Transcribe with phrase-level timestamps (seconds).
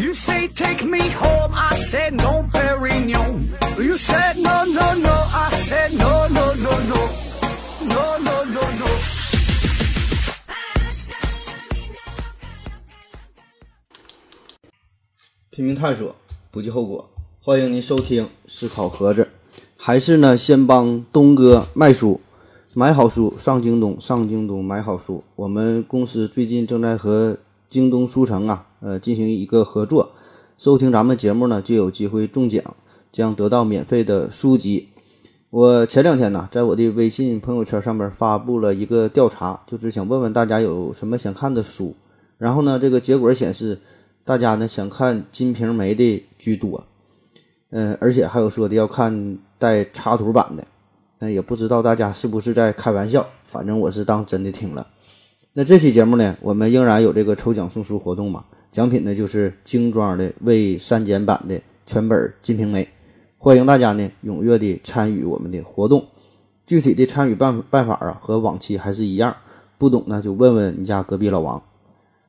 [0.00, 3.50] You say take me home, I said no, Perignon.
[3.76, 7.10] You said no, no, no, I said no, no, no, no,
[7.84, 8.86] no, no, no, no.
[15.50, 16.16] 拼命探索，
[16.50, 17.10] 不计后果。
[17.42, 19.28] 欢迎您收听思考盒子，
[19.76, 22.22] 还是呢，先帮东哥卖书，
[22.74, 25.22] 买好书上京东，上京东买好书。
[25.36, 27.36] 我们公司最近正在和
[27.70, 30.10] 京东书城啊，呃，进行一个合作。
[30.58, 32.62] 收听咱们节目呢，就有机会中奖，
[33.10, 34.88] 将得到免费的书籍。
[35.48, 41.96] 我前两天呢，在我的微信朋友圈上面发布了一个调查，就是想问问大家有什么想看的书。
[42.36, 43.78] 然后呢，这个结果显示。
[44.22, 46.86] 大家呢想看《金瓶梅》的居多，
[47.70, 50.64] 嗯，而且还有说的要看带插图版的，
[51.18, 54.86] 那也不知道大家是不是在开玩笑，反正我是当真的听了。
[55.52, 62.84] 那这期节目呢，我们仍然有这个抽奖送书活动嘛，奖品呢就是精装的未删减版的全本《金瓶梅》，
[63.36, 66.06] 欢迎大家呢踊跃的参与我们的活动。
[66.64, 69.34] 具体的参与办办法啊，和往期还是一样，
[69.76, 71.60] 不懂呢就问问你家隔壁老王。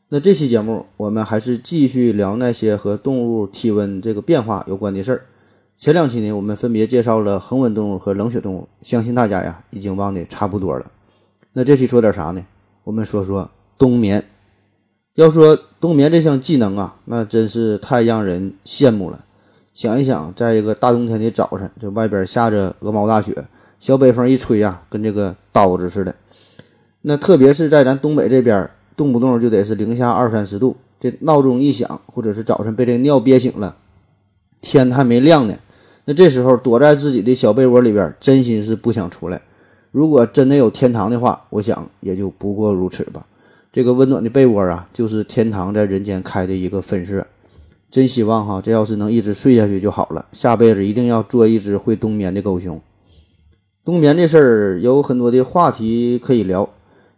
[0.09, 5.25] 那这期节目，我们还是继续聊那些和动物体温这个变化有关的事儿。
[5.77, 10.91] 前两期呢，我们分别介绍了恒温动物和冷血动物，相信大家呀已经忘得差不多了。
[11.53, 12.43] 那这期说点啥呢？
[12.83, 14.23] 我们说说冬眠。
[15.15, 19.25] 要说冬眠这项技能啊，那真是太让人羡慕了。
[19.73, 23.35] 想一想，在一个大冬天的早晨，这外边下着鹅毛大雪，
[23.79, 26.15] 小北风一吹呀，跟这个刀子似的。
[27.01, 28.69] 那特别是在咱东北这边。
[28.93, 33.75] 动不动就得是零下二三十度，这闹钟一响，或者是早晨被这尿憋醒了，
[34.61, 35.57] 天还没亮呢，
[36.05, 39.41] 那这时候躲在自己的小被窝里边，真心是不想出来。
[39.91, 43.25] 如果真的有天堂的话，我想也就不过如此吧。
[43.71, 47.27] 这个温暖的被窝啊，就是天堂在人间开的一个分社。
[47.89, 50.25] 真希望哈，这要是能一直睡下去就好了。
[50.31, 52.81] 下辈子一定要做一只会冬眠的狗熊。
[53.83, 56.69] 冬眠这事儿有很多的话题可以聊。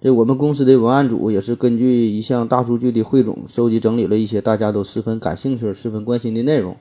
[0.01, 6.75] 这我们公司的文案组也是根据一项大数据的汇总，收集整理了一些大家都十分感兴趣、十分关心的内容，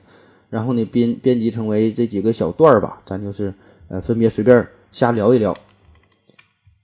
[0.49, 3.53] 然后呢编编辑成为这几个小段儿吧，咱就是
[3.87, 5.55] 呃分别随便瞎聊一聊。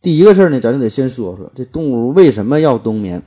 [0.01, 3.21] 第一个事儿呢，咱就得先说说这动物为什么要冬眠？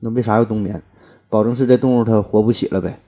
[0.00, 0.82] 那为啥要冬眠？
[1.30, 3.00] 保证是这动物它活不起了呗。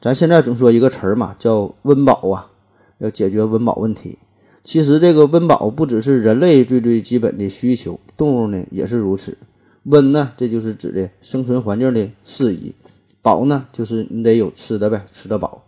[0.00, 2.50] 咱现在总说一个词儿嘛，叫温饱啊，
[2.98, 4.18] 要解决温饱问题。
[4.62, 9.36] 其实这个温饱不只是人类最最基本的需求，动物呢也是如此。
[9.84, 12.72] 温呢，这就是指的生存环境的适宜；
[13.20, 15.64] 饱呢，就是你得有吃的呗，吃得饱。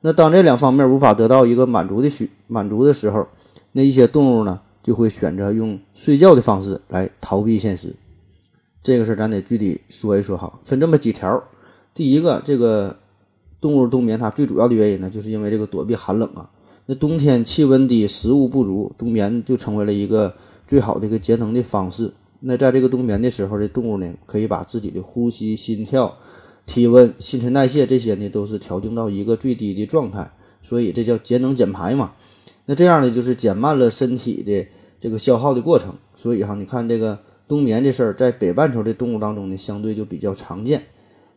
[0.00, 3.28] 那当这两方面无法得到一个满足的需满足的时候，
[3.72, 7.94] 那一些动物呢就会选择用睡觉的方式来逃避现实。
[8.82, 11.42] 这个事儿咱得具体说一说哈，分这么几条。
[11.92, 12.96] 第一个，这个
[13.60, 16.50] 动物冬眠它最主要的原因呢，就是因为这个躲避寒冷啊。
[16.86, 20.34] 那冬天气温低，食物不足，冬眠就成为了一个
[20.66, 22.12] 最好的一个节能的方式。
[22.40, 26.16] 那在这个冬眠的时候，这动物呢可以把自己的呼吸、心跳、
[26.64, 30.32] 体温、新陈代谢这些呢都是调定到一个最低的状态，
[30.62, 32.12] 所以这叫节能减排嘛。
[32.70, 34.64] 那这样呢就是减慢了身体的
[35.00, 35.92] 这个消耗的过程。
[36.14, 40.80] 所以哈，你看这个冬眠这事儿，在北半球的动物当中呢，相对就比较常见。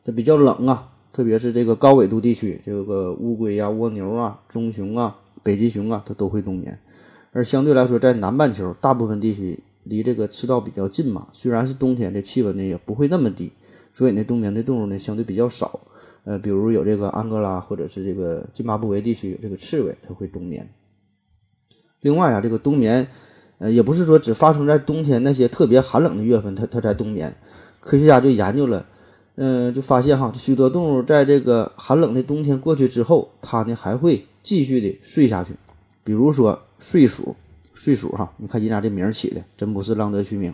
[0.05, 5.15] 它比较冷啊，特别是这个高纬度地区，这个乌龟呀、蜗牛啊、棕熊啊。
[5.41, 6.79] 北极熊啊，它都会冬眠，
[7.31, 13.51] 而相对来说，在南半球大部分地区离这个赤道比较近嘛，虽然是冬天，这气温呢也不会那么低，
[13.91, 15.79] 所以呢，冬眠的动物呢相对比较少。
[16.25, 20.69] 呃，比如有这个安哥拉或者是这个津巴布韦地区有这个刺猬，它会冬眠。
[22.03, 23.05] 另外啊，这个冬眠，
[23.57, 27.35] 呃，也不是说只发生在冬天那些特别寒冷的月份，它它才冬眠。
[27.81, 28.85] 科学家就研究了，
[29.35, 34.27] 嗯，就发现哈，许多动物在这个寒冷的冬天过去之后，它呢还会。
[34.43, 35.53] 继续的睡下去，
[36.03, 37.33] 比如说睡鼠，
[37.73, 40.53] 睡鼠哈，你看人家这名儿起的真不是浪得虚名。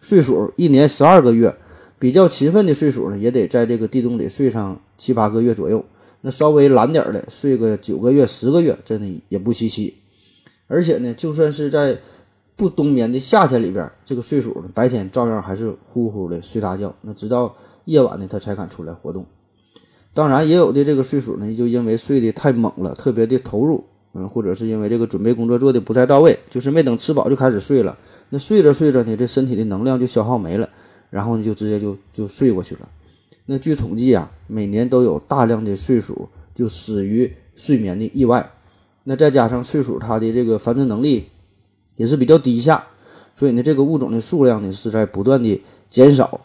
[0.00, 1.54] 睡鼠一年十二个月，
[2.00, 5.84] 比较勤奋的睡鼠呢，也得在这个地洞里睡上七八个月左右。
[6.22, 9.97] 那稍微懒点儿的，睡个九个月、十个月，真的也不稀奇。
[10.68, 11.98] 而且呢，就算是在
[12.54, 17.56] 不冬眠的夏天里边，这个睡鼠呢，白天照样还是呼呼的睡大觉，那直到
[17.86, 19.24] 夜晚呢，它才敢出来活动。
[20.12, 27.96] 当然，也有的这个睡鼠呢，就因为睡得太猛了，特别的投入，嗯，或者是因为这个准备工作做的不太到位，就是没等吃饱就开始睡了。
[28.30, 30.68] 那睡着睡着呢，这身体的能量就消耗没了，
[31.10, 32.88] 然后呢就直接就就睡过去了。
[33.46, 38.50] 那据统计啊，每年都有大量的睡鼠就死于睡眠的意外。
[39.08, 41.28] 那再加上睡鼠它的这个繁殖能力
[41.96, 42.88] 也是比较低下，
[43.34, 46.42] 所以呢，这个物种的数量呢是在不断的减少。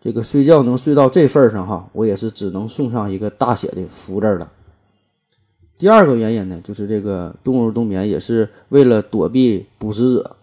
[0.00, 4.52] 这个睡觉能睡到这份上哈，我也是只能送上一个大写的福字了。
[5.76, 10.36] 第二个原因呢，就是这个动物冬眠也是为了躲避捕食者。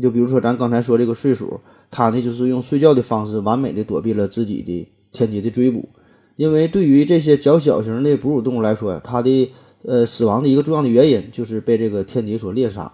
[0.00, 1.60] 就比如说咱刚才说这个睡鼠，
[1.90, 5.90] 它呢就是用睡觉的方式完美的躲避了自己的天敌的追捕。
[6.36, 9.52] 因为对于这些较小型的哺乳动物来说，它的
[9.82, 12.92] 呃死亡的一个重要的原因就是被这个天敌所猎杀。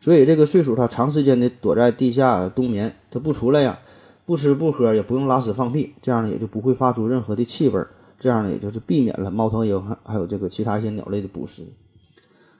[0.00, 3.78] 所以这个睡鼠它长时间的躲在地下冬眠，它不出来呀，
[4.24, 7.82] 不吃不喝，也不用拉屎放屁，这样呢也就不会发出任何的气味。
[8.18, 11.62] 这样呢，也就是避免了猫头鹰还还有这个其他一些鸟类的捕食。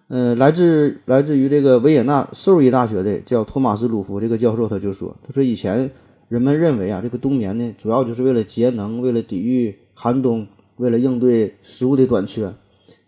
[0.08, 5.90] 呃，来自来自于这个维也纳兽医大学的叫托马斯·鲁夫这个教授，他就说：“他说以前
[6.28, 10.46] 人们认为啊，这个冬眠呢，主要就是为了节能，为了抵御寒冬，
[10.76, 12.52] 为了应对食物的短缺。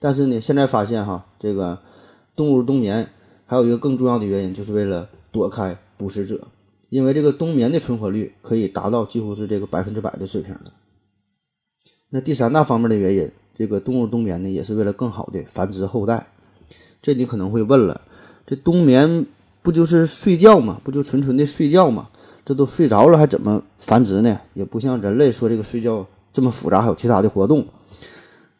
[0.00, 1.78] 但是呢，现在发现哈，这个
[2.36, 3.08] 动物冬眠
[3.46, 6.40] 还有一个更重要的原因，就是为了躲开捕食者，
[6.90, 10.72] 因为这个冬眠的存活率可以达到几乎是这个百分之百的水平了。
[12.10, 16.28] 那第三大方面的原因，这个动物冬眠呢，也是为了更好的繁殖后代。”
[17.00, 18.00] 这你可能会问了，
[18.46, 19.24] 这冬眠
[19.62, 20.80] 不就是睡觉吗？
[20.82, 22.08] 不就纯纯的睡觉吗？
[22.44, 24.40] 这都睡着了，还怎么繁殖呢？
[24.54, 27.64] 也不像人类说这个睡觉这么复杂，还有其他的活动。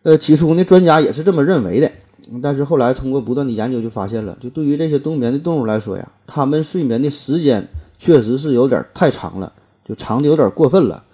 [0.09, 1.93] 呃，起初呢，专家也是这么认为的，
[2.41, 7.69] 但是后来通过不断的研究，就发现了，就对于这些冬眠的动物来说呀，它们睡眠的时间
[7.99, 9.53] 确实是有点太长了，
[9.85, 11.05] 就长的有点过分了。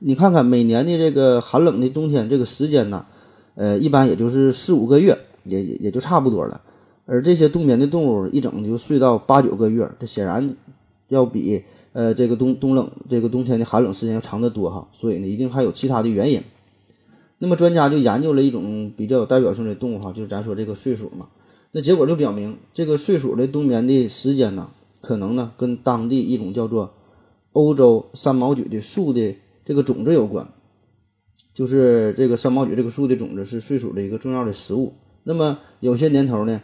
[0.00, 3.06] 你看看每年的这个寒冷的冬天，这个时间呢，
[3.54, 6.60] 呃，一般也就是四五个月，也也就差不多了。
[7.06, 10.56] 而这些冬眠的动物一整就睡到八九个月，这显然
[11.06, 11.62] 要比
[11.92, 16.42] 呃这个冬冬冷这个冬天的寒冷时间要长得多哈，所以呢，一定还有其他的原因。
[17.40, 21.28] 那么专家就研究了一种比较有代表性的动物哈，就是咱说这个睡鼠嘛。
[21.72, 24.70] 那结果就表明，这个睡鼠的冬眠的时间呢，
[25.00, 26.94] 可能呢跟当地一种叫做
[27.52, 30.46] 欧洲三毛榉的树的这个种子有关。
[31.52, 34.92] 就是这个三毛榉这个树的种子是睡鼠的一个重要的食物。
[35.24, 36.62] 那么有些年头呢。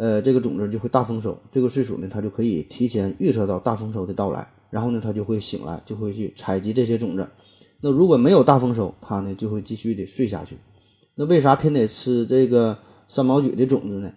[0.00, 7.28] 呃，这个种子就会大丰收，这个睡鼠呢，它就可以提前预测到大丰收的到来，然后呢，它就会醒来，就会去采集这些种子。
[7.80, 10.58] 那如果没有大丰收，它呢就会继续的睡下去。
[11.14, 12.78] 那为啥偏得吃这个
[13.08, 14.12] 三毛榉的种子呢？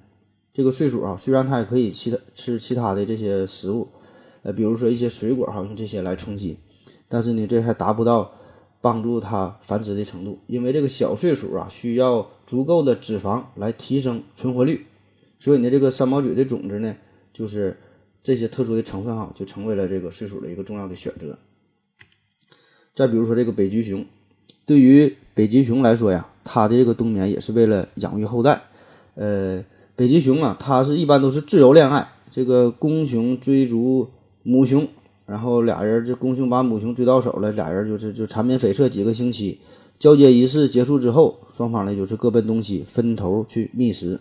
[0.53, 3.87] 这个睡鼠啊，虽然它也可以其他吃其他的这些食物，
[4.43, 6.57] 呃，比如说一些水果哈，用这些来充饥，
[7.07, 8.33] 但是呢，这还达不到
[8.81, 14.87] 帮助它繁殖的程度，因为这个小睡鼠啊，需要足够的脂肪来提升存活率。
[15.39, 16.95] 所以呢，这个三毛榉的种子呢，
[17.31, 17.77] 就是
[18.21, 21.37] 这些特殊的成分哈，就成为了这个睡鼠的一个重要的选择。
[22.93, 24.05] 再比如说这个北极熊，
[24.65, 28.61] 对于北极熊来说呀，它的这个冬眠也是为了养育后代。
[29.15, 29.63] 呃，
[29.95, 34.09] 北极熊啊，它是一般都是自由恋爱，这个公熊追逐
[34.43, 34.87] 母熊，
[35.25, 39.59] 然后俩人这公熊把母熊追到手了，俩人就是就缠绵悱恻几个星期，
[39.97, 44.19] 交接仪式结束之后，双方呢就是各奔东西，分头去觅食。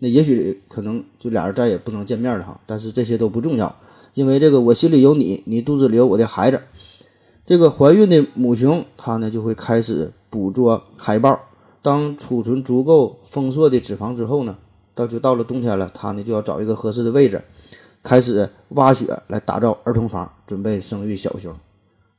[0.00, 3.76] 那也许可能就俩人再也不能见面了哈，但是这些都不重要，
[4.14, 6.60] 因为这个我心里有你，你肚子里有我的孩子。
[7.48, 11.40] 这个怀孕的母熊，它呢就会开始捕捉海豹。
[11.80, 14.58] 当储存足够丰硕的脂肪之后呢，
[14.94, 17.42] 到就到了冬天了，它呢就要找一个合适的位置，
[18.02, 21.56] 开始挖雪来打造儿童房，准备生育小熊。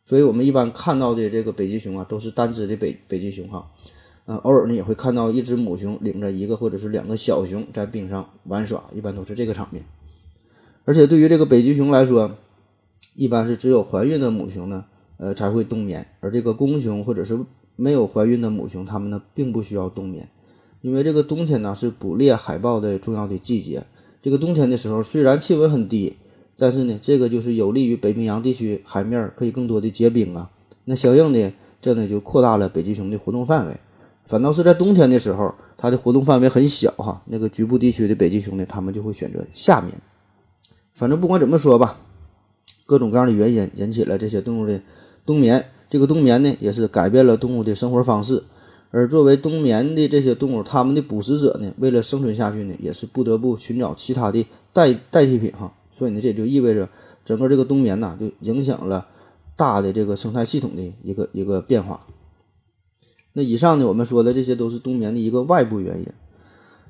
[0.04, 3.70] 所以我们一般看到的这个北极熊啊，都是单只的北北极熊哈。
[4.26, 9.86] 呃，偶尔呢也会看到一只母熊领着一个或者是两个小熊在冰上玩耍，一般都是这个场面。
[10.86, 12.32] 而且对于这个北极熊来说，
[13.14, 14.86] 一般是只有怀孕的母熊呢，
[15.20, 17.38] 呃才会冬眠，而这个公熊或者是
[17.76, 20.28] 没有怀孕的母熊，它们呢并不需要冬眠，
[20.82, 23.84] 因为这个冬天呢是捕猎海豹的重要的季节。
[24.22, 26.18] 这个冬天的时候，虽然气温很低，
[26.58, 30.50] 但是呢，这个就是有利于北冰洋地区海面可以更多的结冰啊。
[30.86, 33.78] 那相应的，这呢就扩大了北极熊的活动范围。
[34.26, 37.22] 反倒是在冬天的时候，它的活动范围很小哈。
[37.28, 39.94] 那个局部地区的北极熊呢，它们就会选择夏眠。
[40.94, 41.98] 反正不管怎么说吧，
[42.86, 44.82] 各种各样的原因引起了这些动物的
[45.30, 45.64] 冬眠。
[45.92, 48.42] 这个冬眠呢，也是改变了动物的生活方式。
[48.90, 54.44] 而作为冬眠的这些动物，它们的捕食者呢，为了生存下去呢，也是不得不寻找其他的
[54.74, 55.72] 代代替品哈。
[55.92, 56.90] 所以呢，这就意味着
[57.24, 59.08] 整个这个冬眠呢，就影响了
[59.56, 62.08] 大的这个生态系统的一个一个变化。
[63.34, 66.08] 那以上呢，我们说的这些都是冬眠的一个外部原因。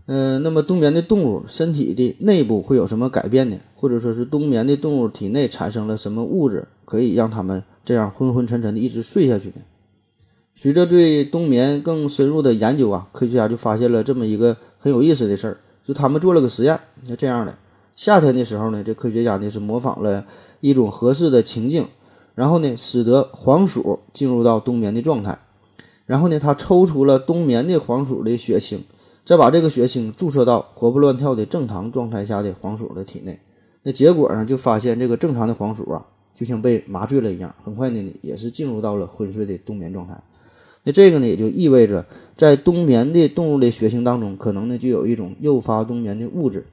[0.05, 3.58] 嗯，那么冬眠的动物身体的内部会有什么改变呢？
[3.75, 9.62] 或者说是冬眠的动物体内产生了什么物质，可以让它们这样昏昏沉沉的一直睡下去呢？
[10.55, 17.55] 随着对冬眠更深入的研究啊，科学家就发现了这么一个很有意思的事儿，就他们做了个实验，那这样的，
[17.96, 20.25] 夏天的时候呢，这科学家呢是模仿了
[20.62, 21.86] 一种合适的情境。
[22.36, 25.38] 然后呢，使得黄鼠进入到冬眠的状态，
[26.05, 28.81] 然后呢，他抽出了冬眠的黄鼠的血清，
[29.25, 33.38] 再把这个血清注射到活蹦乱跳的正常状态下的黄鼠的体内。
[33.84, 36.05] 那结果呢，就发现这个正常的黄鼠啊，
[36.39, 40.24] 就像被麻醉了一样，很快呢，也是进入到了昏睡的冬眠状态。
[40.86, 42.05] 那这个呢，也就意味着
[42.38, 46.65] 在冬眠的动物的血清当中，可能呢就有一种诱发冬眠的物质，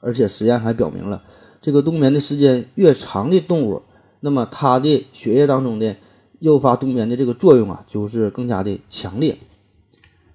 [0.00, 1.22] 而且实验还表明了，
[1.62, 3.82] 这个冬眠的时间越长的动物，
[4.18, 5.94] 那么它的血液当中的
[6.40, 9.38] 诱发冬眠的这个作用啊，就是更加的强烈。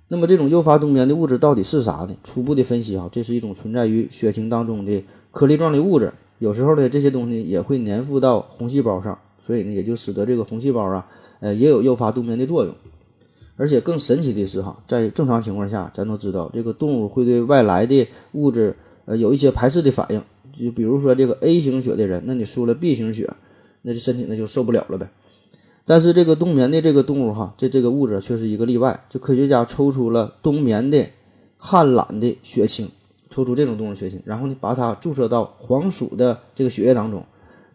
[0.08, 2.16] 那么这种诱发冬眠的物质到底是啥呢？
[2.24, 11.08] 初步的分析啊，这是一种存在于血清当中的颗粒状的物质，有时候呢，这些东西也会粘附到红细胞上，所以呢，也就使得这个红细胞啊。
[11.40, 12.74] 呃，也有诱发冬眠的作用，
[13.58, 20.20] 而且更神奇的是哈，在正常情况下，咱都知道这个动物会对外来的物质呃有一些排斥的反应，
[20.52, 23.30] 就比如说这个 A 型血的人，那你输了 B 型血，
[23.84, 25.12] 那这身体那就受不了了呗。
[25.86, 31.08] 但是这个冬眠的这个动物哈，这这个物质却是一个例外，就科学家抽出了冬眠的
[31.58, 32.90] 旱懒的血清，
[33.32, 37.26] 抽出这种动物血清，然后呢把它注射到黄鼠的这个血液当中，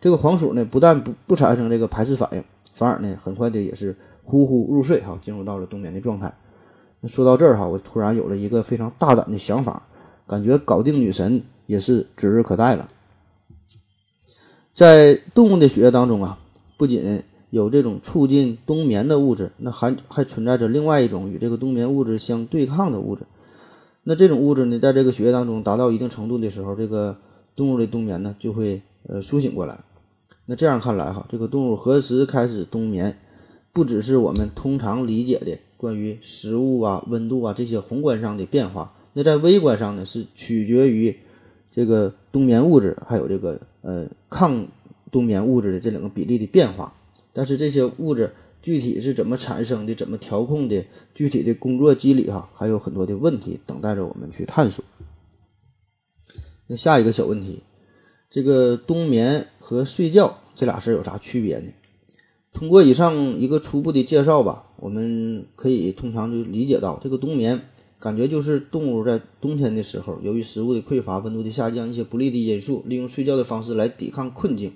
[0.00, 2.44] 这个黄鼠呢不但不不产生这个排斥反应。
[2.72, 6.30] 反而呢，很快的也是呼呼入睡哈，进入到了冬眠的状态。
[7.00, 9.82] 那说到这儿哈，我突然有了一个非常大胆的想法，
[10.26, 12.86] 感觉搞定女神也是指日可待了。
[14.74, 16.38] 在动物的血液当中啊，
[16.76, 23.22] 不仅有这种促进冬眠的物质，那还还存在着另外一种与这个冬眠物质相对抗的物质。
[24.08, 27.16] 那这种物质呢，在这个血液当中达到一定程度的时候，这个
[27.56, 29.80] 动物的冬眠呢就会呃苏醒过来。
[30.44, 33.18] 那这样看来哈，这个动物何时开始冬眠，
[33.72, 41.16] 不只是我们通常理解的关于食物啊、温度啊这些宏观上的变化，那在微观上呢，是取决于
[41.72, 44.68] 这个冬眠物质还有这个呃抗
[45.10, 46.94] 冬眠物质的这两个比例的变化。
[47.32, 48.32] 但是这些物质
[48.62, 50.84] 具体是怎么产生的、怎么调控的、
[51.14, 54.84] 具体的工作机理哈，还有很多的问题等待着我们去探索。
[56.66, 57.62] 那下一个小问题。
[58.28, 61.70] 这个冬眠和睡觉这俩事儿有啥区别呢？
[62.52, 67.62] 通过以上一个初步的介绍吧，我们可以通常就理解到，这个冬眠
[68.00, 74.72] 感觉就是动物在冬天的时候，由于食物的匮乏、温度的下降一些不利的因素，利用睡觉的方式来抵抗困境。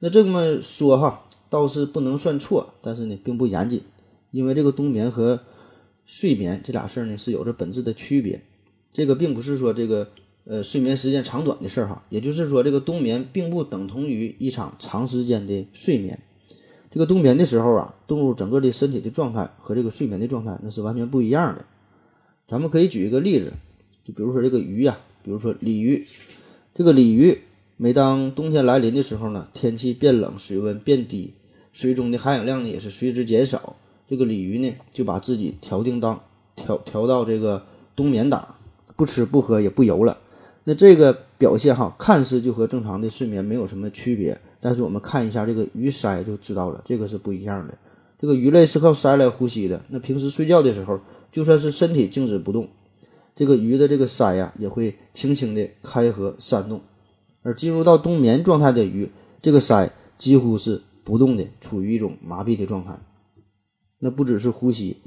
[0.00, 3.82] 那这么说哈，倒是不能算错，但是呢，并不严谨，
[4.30, 5.40] 因为这个冬眠和
[6.06, 8.42] 睡眠这俩事儿呢是有着本质的区别。
[8.92, 10.08] 这个并不是说这个。
[10.50, 16.18] 呃，睡眠时间长短的事儿哈，也就是说，这个冬眠并不等同于一场长时间的睡眠。
[16.90, 21.66] 这个冬眠的时候啊，动物整个的身体的状态和这个睡眠的状态那是完全不一样的。
[22.46, 23.52] 咱们可以举一个例子，
[24.06, 26.06] 就比如说这个鱼呀，比如说鲤鱼。
[26.74, 27.38] 这个鲤鱼
[27.76, 31.34] 每当冬天来临的时候呢，天气变冷，水温变低，
[31.78, 33.76] 水中的含氧量呢也是随之减少。
[34.08, 36.20] 这个鲤鱼呢就把自己调定当
[36.56, 38.56] 调调到这个冬眠档，
[38.96, 40.18] 不吃不喝也不游了。
[40.64, 47.78] 那这个表现哈，看似就和正常的睡眠没有什么区别，但是我们看一下这个鱼鳃就知道了，这个是不一样的。
[48.18, 50.98] 这个鱼类是靠鳃来呼吸的，那平时睡觉的时候，
[51.30, 52.68] 就算是身体静止不动，
[53.36, 56.80] 这个鱼的这个鳃呀也会轻轻的开合扇动。
[57.44, 59.08] 而进入到冬眠状态的鱼，
[59.40, 63.00] 这个鳃几乎是不动的，处于一种麻痹的状态。
[64.00, 64.98] 那不只是呼吸。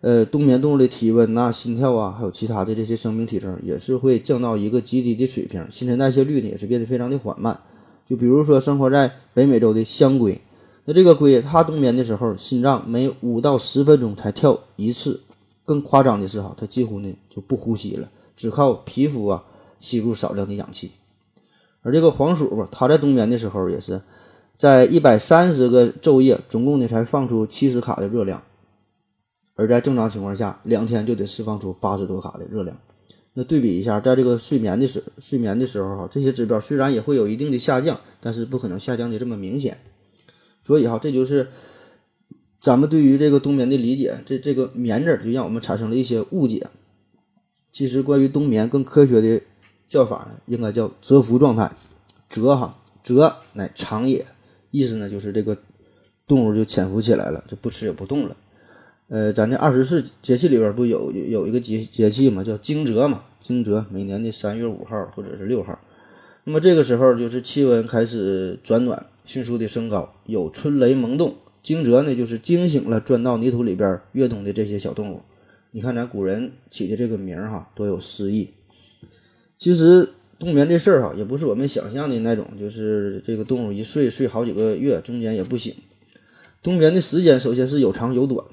[0.00, 7.60] 呃，冬眠动物的体温呐、心跳啊，还有其他的这些生命体征，也是会降到一个极低的水平，新陈代谢率呢也是变得非常的缓慢。
[8.06, 10.40] 就比如说生活在北美洲的香龟，
[10.86, 15.20] 那这个龟它冬眠的时候，心脏每五到十分钟才跳一次。
[15.66, 19.44] 更夸张的是哈，它几乎呢就不呼吸了，只靠皮肤啊
[19.78, 20.92] 吸入少量的氧气。
[21.80, 24.02] 而这个黄鼠吧，它在冬眠的时候也是
[24.56, 28.42] 在一百三十个昼夜，总共呢才放出七十卡的热量。
[29.56, 32.76] 而在正常情况下，两天就得释放出八十多卡的热量。
[33.34, 39.76] 那对比一下，在这个睡眠的时睡眠的时候哈，这些指标虽然也会有一定的下降，但是不可能下降的这么明显。
[40.62, 41.48] 所以哈，这就是
[42.60, 44.14] 咱们对于这个冬眠的理解。
[44.24, 46.66] 这这个“眠”字就让我们产生了一些误解。
[47.72, 49.40] 其实关于冬眠更科学的
[49.88, 51.72] 叫法呢，应该叫蛰伏状态。
[52.28, 54.24] 蛰哈，蛰乃长也，
[54.74, 55.56] 意思呢就是这个
[56.26, 58.36] 动物就潜伏起来了，就不吃也不动了。
[59.06, 63.22] 呃，咱这二十四节气里边不有有一个节节气嘛，叫惊蛰嘛。
[63.38, 65.78] 惊蛰每年的三月五号或者是六号，
[66.42, 71.36] 那么这个时候就是气温开始转暖，迅速的升高，有春雷萌动。
[71.62, 75.20] 惊蛰呢，就是惊醒了钻到泥土里边越冬的这些小动物。
[75.70, 78.50] 你看咱古人起的这个名儿哈，多有诗意。
[79.56, 85.74] 其实冬眠这事儿哈，也不是我们想象的那种，就是这个动物一睡睡好几个月，中间也不醒。
[86.62, 88.44] 冬眠的时间首先是有长有短，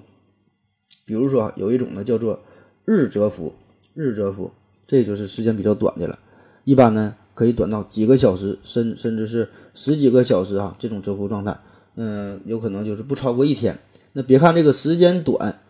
[1.05, 2.41] 比如说有一种呢叫做
[2.85, 3.53] 日蛰伏，
[3.93, 4.51] 日蛰伏，
[4.85, 6.19] 这就是时间比较短的了，
[6.65, 11.57] 一般呢可以短到几个小时，甚甚至是十几个小时啊，这种蛰伏状态，
[11.95, 13.79] 嗯，有可能就是不超过一天。
[14.13, 15.61] 那别看这个时间短，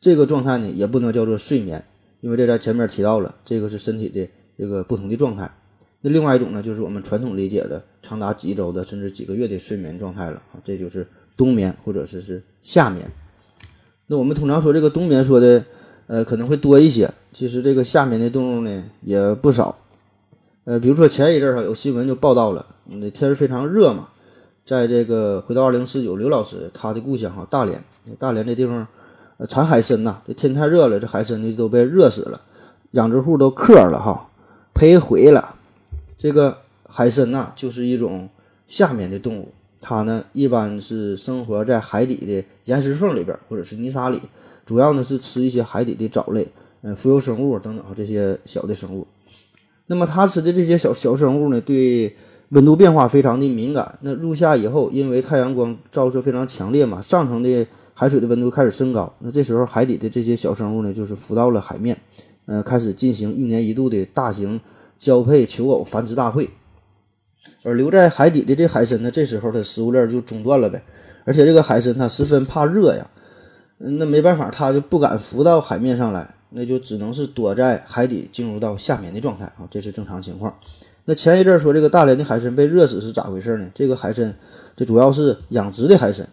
[0.00, 1.84] 这个状态呢也不能叫做睡眠，
[2.20, 5.50] 因为这在前面提到了，这个是身体的这个不同的状态。
[6.00, 13.10] 那另外一种呢，就是我们传统理解的长达几周的甚至几个月的睡眠状态了啊，这就是冬眠或者是是夏眠。
[14.06, 15.64] 那我们通常说这个冬眠说的，
[16.06, 19.76] 呃，可能会多一些，其实这个夏眠的动物呢也不少。
[20.64, 24.08] 呃，比如说前一阵儿哈有新闻就报道了，那天儿非常热嘛。
[24.64, 27.80] 在这个回到二零四九，刘老师他的故乡哈大连，
[28.18, 28.86] 大连这地方
[29.38, 32.40] 呃产海参呐，这天太热了，这海参呢都被热死了，
[32.92, 34.28] 养殖户都渴了哈，
[34.76, 35.56] 赔回了。
[36.18, 38.28] 这个海参呐就是一种
[38.66, 39.48] 下面的动物，
[39.80, 44.20] 它呢一般是生活在海底的岩石缝里边或者是泥沙里，
[44.66, 46.46] 主要呢是吃一些海底的藻类，
[46.82, 49.06] 嗯，浮游生物等等这些小的生物。
[49.86, 52.14] 那么它吃的这些小小生物呢，对。
[52.50, 61.98] 温度变化非常的敏感，那入夏以后，因为太阳光照射非常强烈嘛，上层的海水的温度开始升高，那这时候海底的这些小生物呢，就是浮到了海面，
[62.46, 64.60] 呃，开始进行一年一度的大型
[64.98, 66.48] 交配求偶繁殖大会，
[67.62, 70.82] 而留在海底的这海参呢，这时候它食物链就中断了呗，
[71.24, 73.10] 而且这个海参它十分怕热呀，
[73.78, 80.56] 那没办法，它就不敢浮到海面上来，那就只能是躲在海底，进入到夏眠的状态啊，这是正常情况。
[81.04, 83.70] 那前一阵说这个大连的海参被热死是咋回事呢？
[83.74, 84.36] 这个海参，
[84.76, 86.28] 这主要是养殖的海参，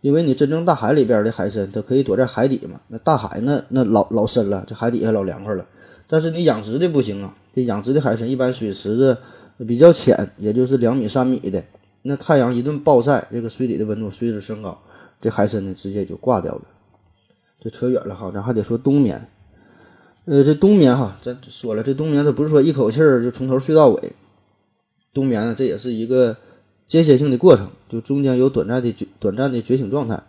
[0.00, 2.80] 因为你真正大海里边的海参，它可以躲在海底嘛。
[2.88, 5.66] 那大海那那老老深了，这海底下老凉快了。
[6.06, 9.18] 但是你养殖的不行啊，这养殖的海参一般水池子
[9.66, 11.64] 比较浅，也就是两米三米的。
[12.02, 14.80] 那太阳一顿暴晒，这个水底的温度随之升高，
[15.20, 16.62] 这海参呢直接就挂掉了。
[17.58, 19.28] 这扯远了哈，咱还得说冬眠。
[20.26, 24.12] 呃，这冬眠哈，咱说了，这冬眠它不是说一口气儿就从头睡到尾，
[25.12, 26.36] 冬眠呢，这也是一个
[26.86, 30.22] 间歇性的过程，就中间有短暂的觉短暂的觉醒状态。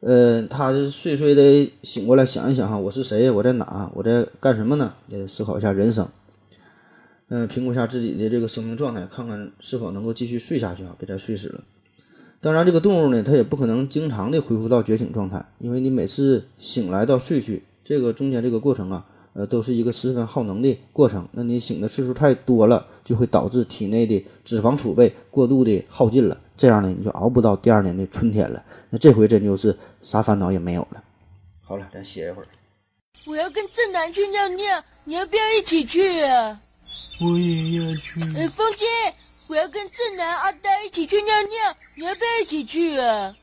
[0.00, 3.30] 呃，他睡睡的醒过来想一想哈，我是谁？
[3.30, 3.90] 我在哪？
[3.94, 4.94] 我在干什么呢？
[5.08, 6.08] 也思考一下人生，
[7.28, 11.64] 嗯，评估一下自己的这个生命状态，看看是否能够继续睡下去啊，别再睡死了。
[12.40, 19.06] 当然，这个动物呢，它也不可能经常的恢复到觉醒状态，因为你每次醒来到睡去，这个中间这个过程啊。
[19.36, 21.28] 呃，都是一个十分耗能的过程。
[21.32, 26.40] 那你醒的次数太多了，就会导致体内的脂肪储备过度的耗尽了。
[26.56, 28.64] 这样呢，你就熬不到第二年的春天了。
[28.88, 31.04] 那这回真就是啥烦恼也没有了。
[31.62, 32.46] 好了，咱歇一会儿。
[33.26, 36.58] 我要跟正南去尿尿，你要不要一起去啊？
[37.20, 38.20] 我也要去。
[38.38, 38.86] 哎，风心，
[39.48, 43.36] 我要跟正南、阿呆一起去尿尿，你要不要一起去啊？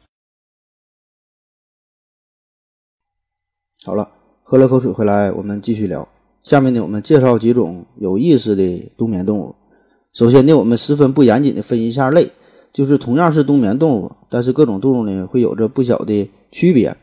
[3.85, 4.22] 好了。
[4.53, 6.07] 喝了口水回来，我们继续聊。
[6.43, 9.55] 下面呢，我们介绍几种有意思的冬眠动物。
[10.13, 12.29] 首先呢，我们十分不严谨的分一下类，
[12.71, 16.95] 就是同样是冬眠动物，但是各种动物呢会有着不小的区别。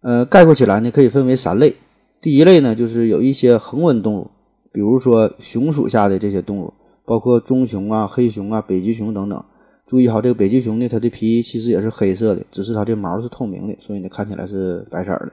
[0.00, 1.76] 呃，概括起来呢，可以分为三类。
[2.18, 4.30] 第一类呢，就是有一些恒温动物，
[4.72, 6.72] 比如说熊属下的这些动物，
[7.04, 9.44] 包括棕熊啊、黑熊啊、北极熊等等。
[9.86, 15.30] 注意哈，这个北极熊呢，它的皮其实也是黑色的，只是它这毛是透明的，所以呢看起来是白色的。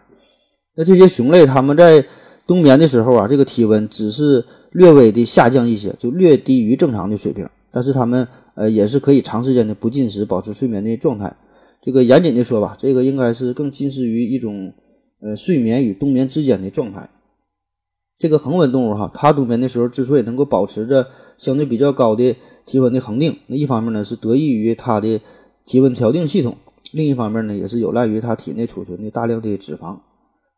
[0.78, 2.06] 那这些熊类，它们在
[2.46, 7.50] 冬眠的时候啊，这个体温只是略微的下降一些，就略低于正常的水平。
[7.72, 11.36] 但是它们呃也是可以长时间的不进食，保持睡眠的状态。
[11.82, 14.72] 这个严谨的说吧，这个应该是更近似于一种
[15.20, 17.10] 呃睡眠与冬眠之间的状态。
[18.16, 22.36] 这个恒温动物哈，它冬眠的时候之所以能够保持着相对比较高的
[22.66, 25.20] 体温的恒定，那一方面呢是得益于它的
[25.66, 26.56] 体温调定系统，
[26.92, 29.98] 另一方面呢也是有赖于它体内储存的大量的脂肪。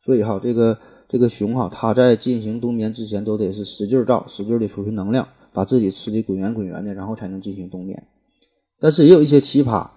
[0.01, 8.07] 所以哈，这个这个熊哈，它在进行冬眠之前，都得是使劲造，使劲的储存能量，把自己吃的滚圆滚圆的，然后才能进行冬眠。
[8.79, 9.89] 但是也有一些奇葩，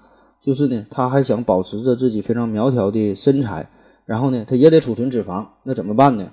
[0.42, 3.70] 就是呢，它还想保持着自己非常苗条的身材，
[4.04, 6.32] 然后呢，它也得储存脂肪，那怎么办呢？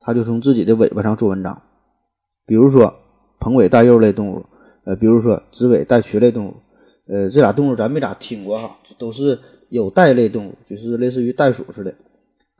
[0.00, 1.62] 它就从自己的尾巴上做文章，
[2.46, 2.94] 比如说
[3.38, 4.44] 鹏尾带鼬类动物，
[4.84, 6.54] 呃，比如说直尾带鼩类动物，
[7.06, 9.38] 呃，这俩动物咱没咋听过哈，都是
[9.68, 11.94] 有袋类动物，就是类似于袋鼠似的。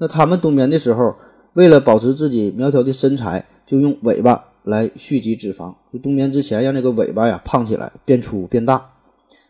[0.05, 1.17] 那它们冬眠的时候，
[1.55, 5.75] 为了保持自己苗条的身材，就用尾巴来蓄积脂肪。
[5.91, 8.91] 就冬眠之前，让这个尾巴呀胖起来，变粗变大。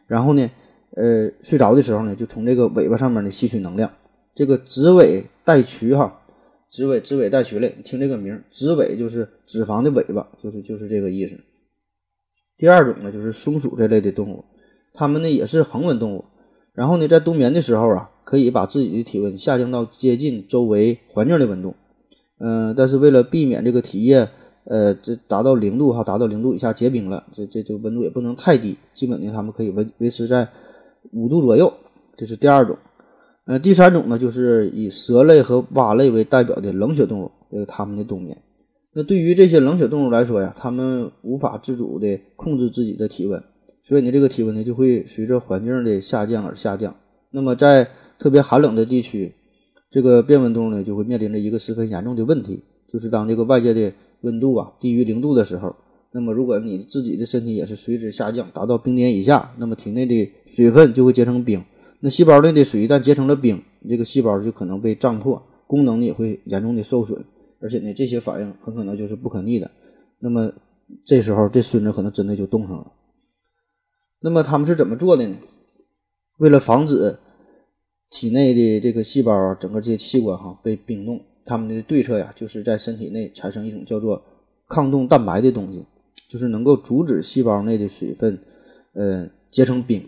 [0.07, 0.49] 然后呢，
[0.93, 3.91] 呃，睡着的时候呢，就从这个尾巴上面呢吸取能量。
[4.33, 6.21] 这个直尾带渠哈，
[6.71, 11.37] 直尾直尾带渠类，听这个名，直尾就是脂肪的尾巴，就是就是这个意思。
[12.57, 14.45] 第二种呢就是松鼠这类的动物，
[14.93, 16.25] 它们呢也是恒温动物，
[16.75, 21.75] 然后呢在冬眠的时候啊，可以把自己的体温下降到接近周围环境的温度。
[22.39, 24.29] 嗯，但是为了避免这个体液，
[24.65, 30.49] 呃，这达到零度哈，达到零度以下结冰了，这这这温度也不能太低，基本呢，它们可以维维持在
[31.13, 31.73] 五度左右，
[32.17, 32.77] 这是第二种。
[33.47, 38.37] 呃，第三种呢，就是以蛇类和蛙类为代表的冷血动物，这个它们的冬眠。
[38.95, 43.43] 那对于这些冷血动物来说呀，它们无法自主的控制自己的体温，
[43.87, 46.97] 所以呢，这个体温呢就会随着环境的下降而下降。
[47.31, 47.87] 那么在
[48.19, 49.35] 特别寒冷的地区，
[49.91, 53.93] 这个变温动物呢就会面临着一个十分严重的问题，就是当这个外界的
[54.23, 55.77] 温度啊低于零度的时候，
[56.13, 61.63] 那么如果你自己的身体也是随之下降，达到冰点以下，那么体内的水分就会结成冰，
[62.01, 67.23] 那细胞内的水一旦结成了冰，这个细胞就可能被胀破，功能呢也会严重的受损，
[67.61, 69.71] 而且呢这些反应很可能就是不可逆的，
[70.21, 70.51] 那么
[71.05, 72.93] 这时候这孙子可能真的就冻上了。
[74.25, 75.37] 那么他们是怎么做的呢？
[76.39, 77.19] 为了防止
[78.09, 84.23] 体内的这个细胞，整个这些器官哈被冰冻，他们的对策呀，就是在身体内产生一种叫做
[84.67, 85.85] 抗冻蛋白的东西，
[86.27, 88.39] 就是能够阻止细胞内的水分，
[88.95, 90.01] 呃，结成冰。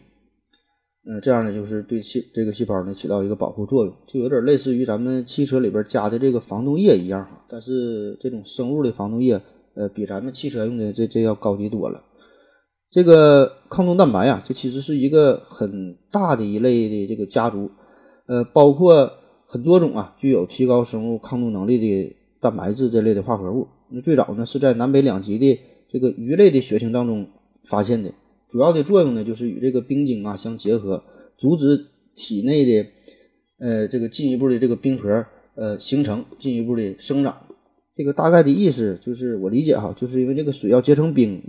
[1.05, 7.45] 嗯，这样呢，就是对细这个细胞呢起到一个保护作用，就有点类似于咱们汽车里边加的这个防冻液一样哈。
[7.51, 9.39] 但是这种生物的防冻液，
[9.75, 12.03] 呃，比咱们汽车用的这这要高级多了。
[12.91, 17.71] 这个抗冻蛋白呀，这其实是一个很大的一类的这个家族。
[18.27, 19.11] 呃，包括
[19.47, 23.69] 很多种啊，具有提高生物抗冻能力的蛋白质这类的化合物。
[23.91, 27.29] 那最早呢是在南北两极的这个鱼类的血清当中
[27.65, 28.13] 发现的，
[28.49, 31.05] 主要的作用呢就是与这个冰晶啊相结合，
[31.37, 32.89] 阻止体内的
[33.59, 37.37] 呃这个进一步的这个冰核呃形成，进一步的生长。
[37.95, 41.41] 这个大概的意思就是我理解哈，就是因为这个水要结成冰，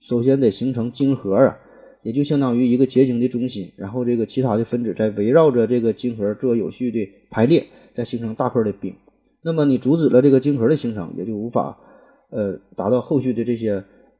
[0.00, 1.56] 首先得形成晶核啊。
[2.02, 7.62] 也就相当于一个结晶的中心，然后这个其他的分子在围绕着这个晶核做有序的排列，
[7.94, 8.90] 再形成大块的冰。
[9.42, 11.78] 那么你阻止了这个晶核的形成，也就无法
[12.30, 13.72] 呃达到后续的这些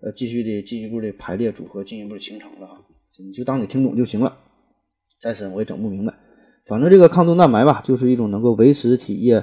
[0.02, 2.72] 呃继续的进一步的排列组合，进一步的形成了啊。
[3.18, 4.36] 你就当你听懂就行了，
[5.22, 6.12] 再深我也整不明白。
[6.66, 9.42] 反正这个抗冻蛋白吧，就是一种能够维持体液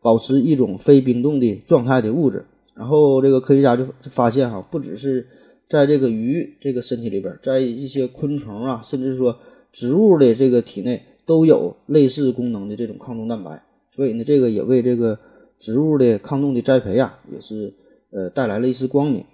[0.00, 2.46] 保持一种非冰冻的状态的物质。
[2.74, 5.26] 然后这个科学家就发现哈，不只是
[5.68, 9.38] 在这个鱼这个身体里边，在一些昆虫啊，甚至说
[9.72, 15.18] 植物的这个体内都有类似功能的这种抗冻蛋白，所以呢，这个也为这个
[15.58, 17.74] 植物的抗冻的栽培啊，也是
[18.12, 19.24] 呃带来了一丝光明。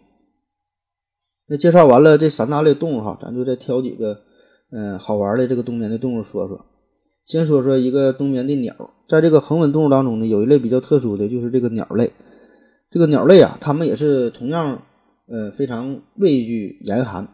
[1.48, 4.20] 那介绍完了这三大类动物哈，咱就再挑几个
[4.70, 6.64] 嗯好玩的这个冬眠的动物说说。
[7.26, 12.12] 先说说一个冬眠的鸟，在这个恒温动物当中呢，有一类比较特殊的就是这个鸟类。
[12.90, 14.82] 这个鸟类啊，它们也是同样。
[15.30, 17.28] 呃，非常畏惧严寒，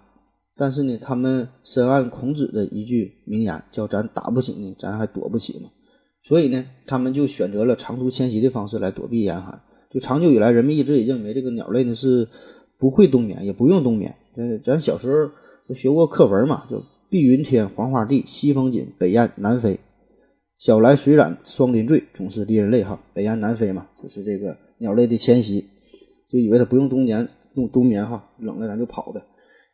[0.55, 5.71] 但是呢，他们深谙孔子的一句名言，叫“咱打不起呢，咱还躲不起嘛”。
[6.23, 9.63] 所以呢，他们就选择了长途迁徙的方式来躲避严寒。
[9.91, 12.29] 就长久以来，人们一直也认为这个鸟类呢是
[12.79, 14.15] 不会冬眠，也不用冬眠。
[14.37, 15.33] 呃，咱小时候
[15.67, 19.81] 都学过课文嘛，就“碧云天，黄花地，西风紧，北雁南飞，
[20.59, 22.83] 小来水染霜林坠，总是离人泪”。
[22.85, 25.65] 哈，北雁南飞嘛，就是这个鸟类的迁徙，
[26.29, 27.27] 就以为它不用冬眠。
[27.57, 29.23] 冬冬眠哈，冷了咱就跑呗。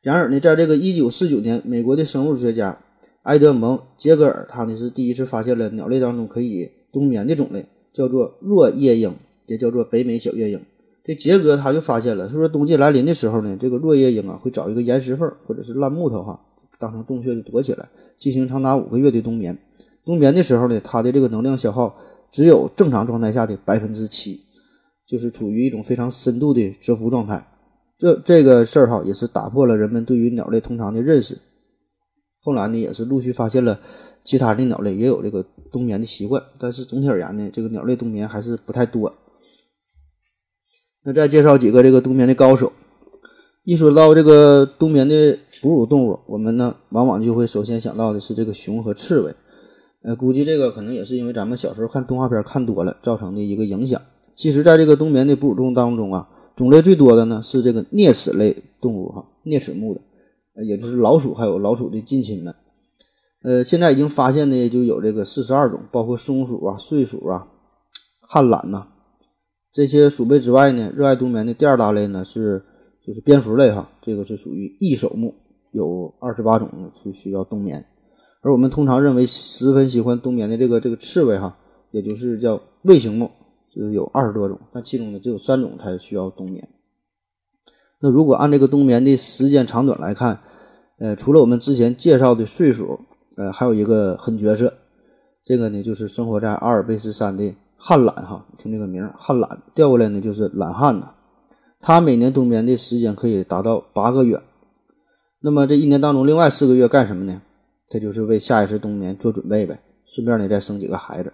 [0.00, 2.78] 然而呢，在这个一九四九年，美国的生物学家
[3.24, 9.12] 埃德蒙·杰格尔，他呢是第一次发现了鸟类当中可以冬眠的种类，叫做若叶鹰，
[9.46, 10.60] 也叫做北美小夜鹰。
[11.04, 16.40] 这杰格他就发现了，他说冬季来临的时候呢，这个落叶鹰啊会找一个岩石缝或者是烂木头哈，
[16.78, 19.58] 当成洞穴就躲起来，进行长达五个月的冬眠。
[20.04, 21.96] 冬眠的时候呢，它的这个能量消耗
[22.30, 24.40] 只有正常状态下的百分之七，
[25.06, 27.46] 就是处于一种非常深度的蛰伏状态。
[27.98, 31.38] 这这个事儿哈，也是打破了人们对于鸟类通常的认识。
[32.40, 33.78] 后来呢，也是陆续发现了
[34.24, 39.14] 其他的鸟类也有这个冬眠的习惯，但是总体而言呢，这个鸟类冬眠还是不太多。
[41.04, 42.72] 那再介绍几个这个冬眠的高手。
[43.62, 49.32] 一说到这个冬眠的哺乳动物，我们呢往往就会首先想到的是这个熊和刺猬。
[50.02, 54.02] 呃，估计这个可能也是因为咱们小时候看动画片看多了造成的一个影响。
[54.34, 56.28] 其实，在这个冬眠的哺乳动物当中啊。
[56.54, 60.00] 种类最多的呢是这个啮齿类动物哈，啮齿目的，
[60.64, 62.54] 也就是老鼠还有老鼠的近亲们。
[63.42, 67.48] 呃，现在已经发现的就有这个四十二种，包括松鼠啊、睡鼠啊、
[68.20, 68.86] 旱懒呐
[69.72, 72.62] 这些鼠辈之外呢，热爱冬眠的第二大类呢是
[73.04, 75.34] 就是蝙蝠类哈，这个是属于翼手目，
[75.72, 77.84] 有二十八种是需要冬眠。
[78.42, 81.56] 而我们通常认为十分喜欢冬眠的这个这个刺猬哈，
[81.90, 83.30] 也就是叫卫星目。
[83.74, 86.68] 就有二十多种，但其中呢只有三种才需要冬眠。
[88.00, 90.40] 那如果按这个冬眠的时间长短来看，
[90.98, 93.00] 呃，除了我们之前介绍的岁数，
[93.36, 94.74] 呃，还有一个狠角色，
[95.42, 101.14] 这个呢就是生活在阿尔卑斯山的旱懒哈，听这个名儿，旱懒调过来呢就是懒汉呐。
[101.80, 104.42] 他每年冬眠的时间可以达到八个月。
[105.40, 107.42] 那么这一年当中，另外四个月干什么呢？
[107.88, 111.32] 他就是为下一次冬眠做准备呗，顺便呢再生几个孩子。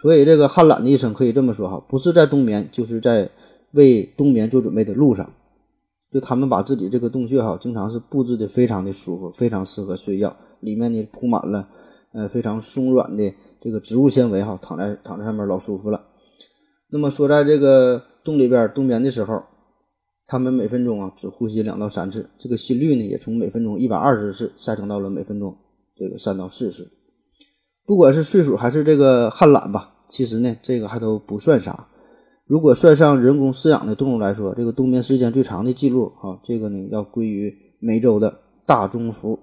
[0.00, 3.28] 所以这个旱懒的一生可以这么说哈，不是在冬眠，就是在
[3.72, 5.28] 为冬眠做准备的路上。
[6.10, 10.34] 就他们把自己这个洞穴哈，经常是布置的非常的舒服，非常适合睡觉。
[10.60, 11.68] 里面呢铺满了
[12.12, 16.06] 呃非常松软的这个植物纤维哈，躺在躺在上面老舒服了。
[16.90, 19.42] 那么说，在这个洞里边冬眠的时候，
[20.26, 25.54] 他们每分钟啊只呼吸两到三次，这个心率呢也从每分钟一百二十次下降到了每分钟
[25.94, 26.88] 这个三到四次。
[27.88, 31.88] 不管是岁数还是这个旱懒吧，其实呢，这个还都不算啥。
[32.44, 39.38] 如果算上人工饲养的动物来说，这个冬眠时间最长的记录啊，这个呢要归于美洲的大棕蝠。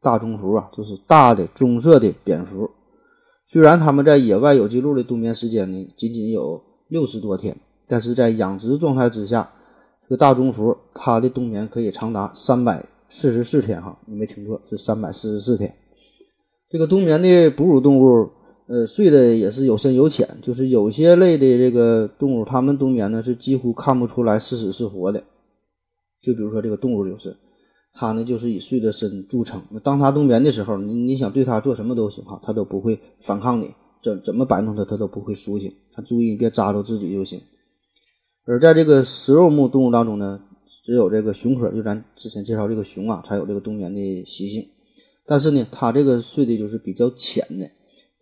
[0.00, 2.70] 大棕蝠啊，就是大的棕色的蝙蝠。
[3.44, 7.56] 虽然它们在野外有记录的冬眠时间呢，仅仅有六十多天，
[7.88, 9.50] 但是在养殖状态之下，
[10.04, 13.82] 这个大棕蝠它的冬眠可以长达三百四十四天。
[13.82, 15.74] 哈，你没听错，是三百四十四天。
[16.70, 18.28] 这个冬眠的哺乳动物，
[18.66, 20.28] 呃，睡的也是有深有浅。
[20.42, 25.24] 就是有些类的这个动物，它们冬眠呢是几乎看不出来是死是活的。
[26.20, 27.34] 就比如说这个动物就是，
[27.94, 29.62] 它呢就是以睡得深著称。
[29.82, 33.70] 当它冬眠的时候，你你想对它做什么都行哈，它都不会反抗你，
[34.02, 35.72] 怎怎么摆弄它，它都不会苏醒。
[35.92, 37.40] 它注意别扎着自己就行。
[38.44, 40.40] 而在这个食肉目动物当中呢，
[40.84, 44.68] 只有这个熊科，就咱之前介绍这个熊啊，才有这个冬眠的习性。
[45.30, 47.66] 但是呢，它这个睡的就是比较浅的，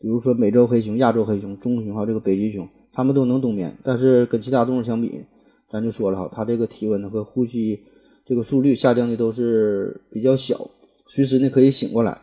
[0.00, 3.72] 比如说美洲黑熊、亚洲黑熊、棕熊还有这个北极熊，它们都能冬眠。
[3.84, 5.24] 但是跟其他动物相比，
[5.70, 7.80] 咱就说了哈，它这个体温和呼吸
[8.24, 10.68] 这个速率下降的都是比较小，
[11.06, 12.20] 随时呢可以醒过来。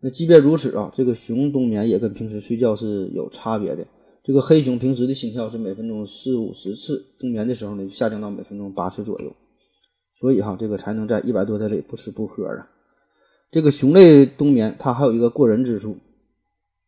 [0.00, 3.86] 那即便如此啊，这个熊冬眠也跟平时睡觉是有差别的。
[4.24, 9.32] 这个黑熊平时的心跳是每分钟四五十次，冬眠的时候呢就下降到每分钟八次左右，
[10.18, 12.68] 所以哈，这个才能在一百多天里不吃不喝啊。
[13.54, 15.96] 这个熊类冬眠，它还有一个过人之处，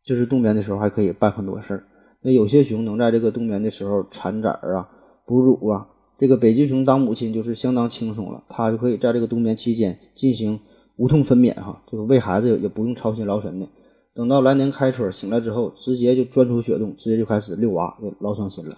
[0.02, 1.84] 就是冬眠的时候还可以办很多事儿。
[2.22, 4.90] 那有些熊能在这个冬眠的时候产崽儿啊、
[5.24, 5.86] 哺乳啊。
[6.18, 10.58] 这个北极熊当母亲就是相当轻松了，它就可以在这个冬眠期间进行
[10.96, 13.68] 无痛分娩哈，这个喂孩子也不用操心劳神的。
[14.12, 18.76] 等到来年开春醒来之后，直接就钻出雪洞，直接就开始遛娃，就老省心了。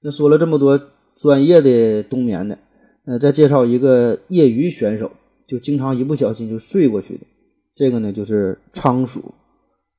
[0.00, 0.80] 那说了这么多
[1.14, 2.58] 专业的冬眠的，
[3.04, 5.12] 那再介绍一个业余选手。
[5.46, 7.26] 就经常一不小心就睡过去的，
[7.74, 9.22] 这个呢就是仓鼠。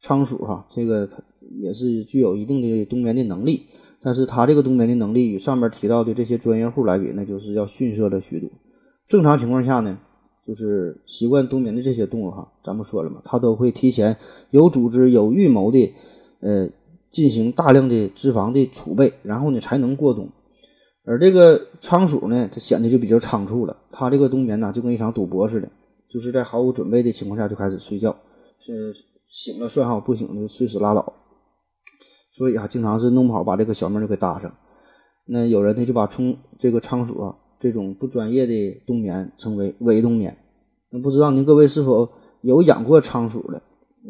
[0.02, 1.18] 仓鼠哈，这个它
[1.62, 3.64] 也是具有一定的冬眠的能力，
[4.02, 8.50] 但是它这个冬眠的能力与上面提到的这些专业户来比，那就是要逊色了许多。
[9.08, 9.98] 正常情况下呢，
[10.46, 14.16] 就是习惯冬眠的这些动物哈，咱们说了嘛，它都会提前
[14.52, 15.92] 有组织、有预谋的，
[16.42, 16.70] 呃，
[17.10, 20.30] 进行大量的脂肪的储备，然后呢才能过冬。
[21.08, 23.78] 而这个仓鼠呢，它显得就比较仓促了。
[23.92, 25.70] 它这个冬眠呢，就跟一场赌博似的，
[26.10, 28.16] 就是在毫无准备的情况下就开始睡觉，
[28.60, 28.92] 是
[29.30, 31.14] 醒了算好，不醒就睡死拉倒。
[32.32, 34.52] 所以啊，经常是弄不好把这个小命就给搭上。
[35.28, 40.36] 那有人呢就把冲这个仓鼠啊这种不专业的冬眠称为伪冬眠。
[40.90, 42.10] 那不知道您各位是否
[42.42, 43.62] 有养过仓鼠的？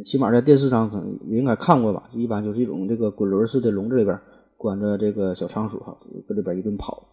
[0.05, 2.09] 起码在电视上可能应该看过吧。
[2.13, 4.17] 一般就是一种这个滚轮式的笼子里边。
[4.65, 5.95] 关着这个小仓鼠哈，
[6.27, 7.07] 搁里边一顿跑。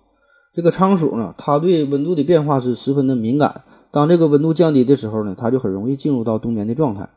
[0.55, 3.65] 这个仓鼠呢，它对温度的变化是十分的敏感。
[3.91, 7.11] 当这个温度降低的时候呢，它就很容易进入到冬眠的状态。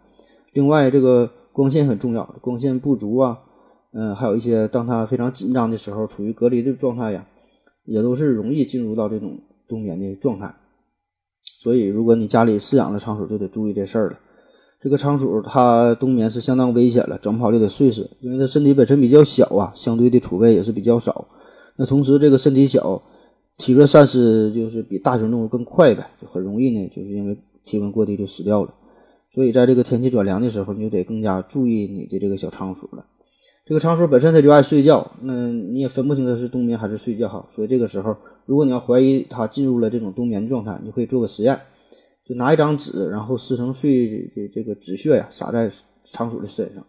[0.51, 3.39] 另外，这个光线很重要，光线不足啊，
[3.93, 7.25] 嗯，还有一些当它非常紧张的时候，处于隔离的状态呀，
[7.85, 10.53] 也都是容易进入到这种冬眠的状态。
[11.61, 14.19] 所以，如果你家里饲养了仓鼠，就得注意这事儿了。
[14.85, 21.27] 这个仓鼠它冬眠是相当危险了，整不好就得睡死，因为它身体本身比较小啊，相对的储备也是比较少。
[21.77, 23.01] 那同时这个身体小，
[23.57, 28.71] 体热散失就是比大型动物更快呗，就很容易呢，就是因为体温过低就死掉了。
[29.33, 33.03] 所以在这个天气转凉的时候，你就得更加注意你的这个小仓鼠了。
[33.65, 37.43] 这个仓鼠本身它就爱睡觉，那你也分不清它是冬眠还是睡觉哈。
[37.49, 41.59] 所以这个时候，如果你要怀疑它进入了这种冬眠状态，你可以做个实验。
[42.25, 45.71] 就拿一张纸，然后撕成碎的这个纸屑呀，撒在
[46.03, 46.83] 仓鼠的身上，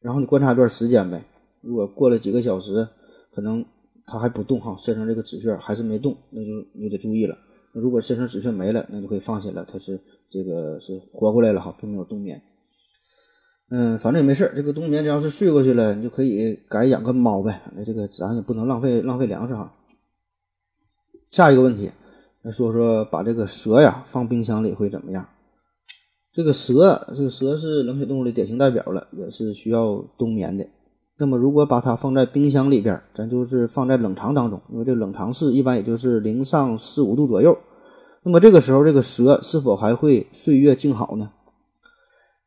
[0.00, 1.24] 然后你观察一段时间呗。
[1.60, 2.86] 如果过了几个小时，
[3.32, 3.64] 可能
[4.06, 7.36] 它还不动哈，身上这个纸屑还是没动，那就你得注意了。
[7.74, 12.40] 那如果身上纸屑没了，那就可以放心了，它是这个是活过来了哈，并没有冬眠。
[13.70, 17.62] 嗯，反正也没事这个冬眠只要是睡过去了，你就可以改养个猫呗。
[17.74, 19.74] 那这个咱也不能浪费浪费粮食哈。
[21.30, 21.90] 下一个问题。
[22.42, 25.28] 来说说把这个蛇呀放冰箱里会怎么样？
[26.34, 30.66] 这个蛇，这个蛇是冷血动物的典型代表了，也是需要冬眠的。
[31.18, 37.56] 那么如果把它放在冰箱里边，咱就是放在冷藏当中，因为这冷藏室一般也就是零上四五度左右。
[38.24, 41.30] 那么这个时候，这个蛇是否还会岁月静好呢？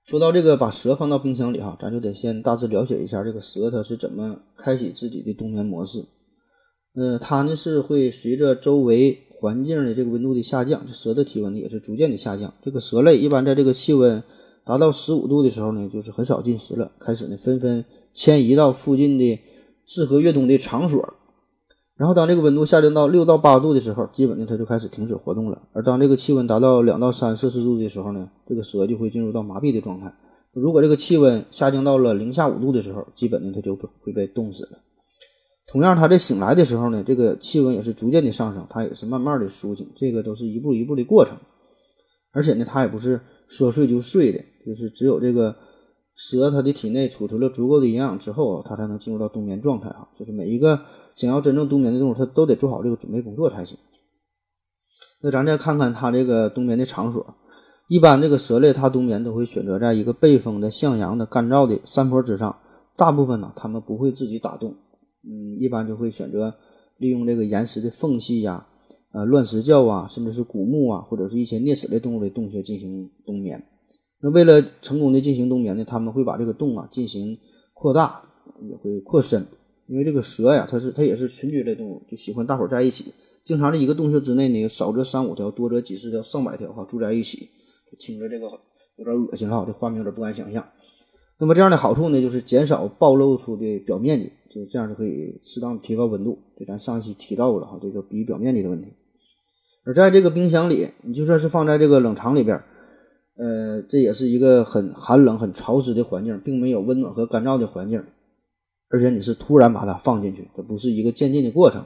[0.03, 6.05] 说到这个把蛇放到冰箱里哈，咱就得先大致了解一下这个蛇它是怎么开启自己的冬眠模式。
[6.95, 12.53] 呃，它呢是会随着周围环境的这个温度的下降，这蛇的体温呢也是逐渐的下降。
[12.63, 14.23] 这个蛇类一般在这个气温
[14.63, 19.39] 达到十五度的时候呢，就是很少进食了，开始呢纷纷迁移到附近的
[19.85, 21.13] 适合越冬的场所。
[21.97, 25.61] 然后当这个温度下降到六到八度的时候，基本呢它就开始停止活动了。
[25.71, 30.13] 而当这个气温达到两到三摄氏度的时候呢，这个蛇就会进入到麻痹的状态。
[30.51, 34.79] 如果这个气温下降到了零下五度的时候，基本呢它就会被冻死了。
[35.67, 41.37] 同样，它在醒来的时候呢，这个气温也是逐渐的上升，它也是慢慢的苏醒，这个都是一步一步的过程。
[42.31, 45.55] 而且呢，它也不是说睡就睡的，就是只有这个
[46.15, 50.07] 蛇它的体内储存了足够的营养之后，它才能进入到冬眠状态啊。
[50.17, 50.81] 就是每一个。
[51.15, 53.77] 想要真正冬眠的动物，它都得做好这个准备工作才行。
[55.21, 57.35] 那咱再看看它这个冬眠的场所，
[57.87, 62.59] 一般这个蛇类它冬眠都会选择在一个背风的、向阳的、干燥的山坡之上。
[62.97, 64.75] 大部分呢，它们不会自己打洞，
[65.27, 66.55] 嗯，一般就会选择
[66.97, 68.67] 利用这个岩石的缝隙呀、
[69.11, 73.63] 呃乱石窖啊，甚至是古墓啊，或者是一些啮齿类动物的洞穴进行冬眠。
[74.21, 77.37] 那为了成功的进行冬眠呢，他们会把这个洞啊进行
[77.73, 78.21] 扩大，
[78.69, 79.45] 也会扩深。
[79.87, 83.13] 因为这个蛇呀，它是它也是群居类动物，就喜欢大伙在一起。
[83.43, 87.49] 经常这一个洞穴之内呢，少则三五条，多则几十条、上百条哈，住在一起。
[87.99, 88.47] 听着这个
[88.97, 90.67] 有点恶心了，这画面有点不敢想象。
[91.37, 96.39] 那么这样的好处呢，就是减少暴露出的表面积，就是这样就可以适当提高温度。
[96.57, 98.87] 这咱上一期提到了哈，这个比表面积的问题。
[99.83, 102.63] 而在这个冰箱里，你就算是放在这个冷藏里边，
[103.37, 108.01] 呃，这也是一个很寒冷、很潮湿的环境，并没有温暖和干燥的环境。
[108.89, 111.83] 而且你是突然把它放进去，这不是一个渐进的过程，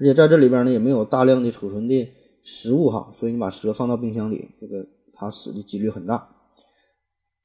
[0.00, 2.08] 而且在这里边呢也没有大量的储存的
[2.42, 6.26] 食物哈，所以你把蛇放到冰箱里，这个它死的几率很大。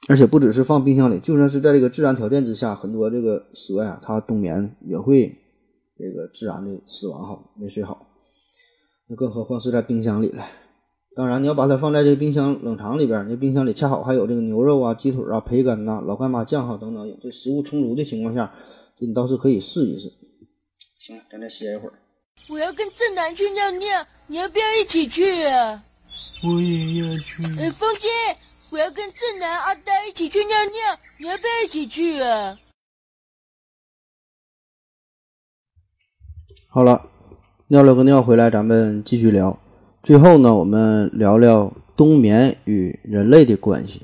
[0.09, 5.37] 而且不只是放冰箱里，就算是在这个自然条件之下，很多这个蛇呀，它冬眠也会
[5.97, 8.07] 这个自然的死亡哈，没睡好。
[9.07, 10.45] 那更何况是在冰箱里了。
[11.15, 18.53] 当然，你要把它放在这个冰箱冷藏里边，那冰箱里恰好还有这个牛肉啊、鸡腿啊、培根呐、老干妈酱哈等等，有这食物充足的情况下。
[18.99, 20.09] 你倒是可以试一试。
[20.97, 21.93] 行了，咱再歇一会儿。
[22.49, 25.83] 我要跟正南去尿尿，你要不要一起去啊？
[26.43, 27.43] 我也要去。
[27.59, 28.07] 哎，风姐，
[28.73, 32.59] 我要跟正南、阿呆一起去尿尿，你要不要一起去啊？
[36.67, 37.07] 好了，
[37.67, 39.59] 尿了个尿回来，咱们继续聊。
[40.01, 44.01] 最后呢，我们聊聊冬眠与人类的关系。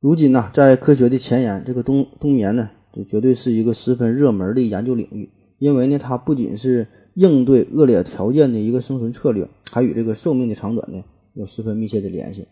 [0.00, 2.70] 如今呢，在科学的前沿，这个冬冬眠呢。
[2.92, 12.48] 这绝对是一个十分热门的研究领域，因为呢，它不仅是应对恶劣条件的一个生存策略，还与这个寿命的长短呢有十分密切的联系。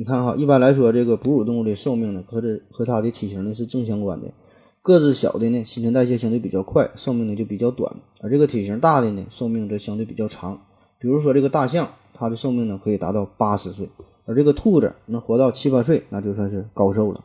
[0.00, 4.32] 你看哈，一般来说，这个哺乳动物的寿命呢和这和它的体型呢是正相关的。
[4.80, 10.58] 个子小的呢，新陈代谢相对比较快，寿命呢就比较短；而这个体型大的呢，寿命则相对比较长。
[10.98, 13.90] 比如说这个大象，它的寿命呢可以达到八十岁，
[14.24, 17.22] 而这个兔子能活到七八岁，那就算是高寿了。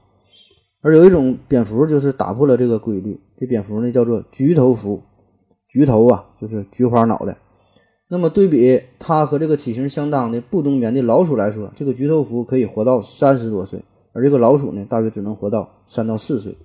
[0.81, 5.01] 而有一种蝙蝠就是打破了这个规律，这蝙蝠呢叫做菊头蝠，
[5.69, 7.37] 菊头啊就是菊花脑袋。
[8.09, 16.55] 那么对比它和这个体型相当的不冬眠的老鼠来说，这个菊头蝠可以活到三十多岁，而这个老鼠呢大约只能活到三到四岁。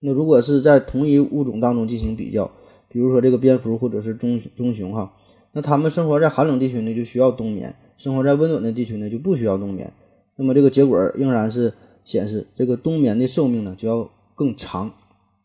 [0.00, 2.50] 那如果是在同一物种当中进行比较，
[2.88, 5.12] 比如说这个蝙蝠或者是棕棕熊哈，
[5.52, 9.92] 那它们生活在寒冷地区呢就需要冬眠，生活在温暖的地区呢就不需要冬眠。
[10.36, 11.72] 那么这个结果仍然是。
[12.04, 14.90] 显示这个冬眠的寿命呢就要更长，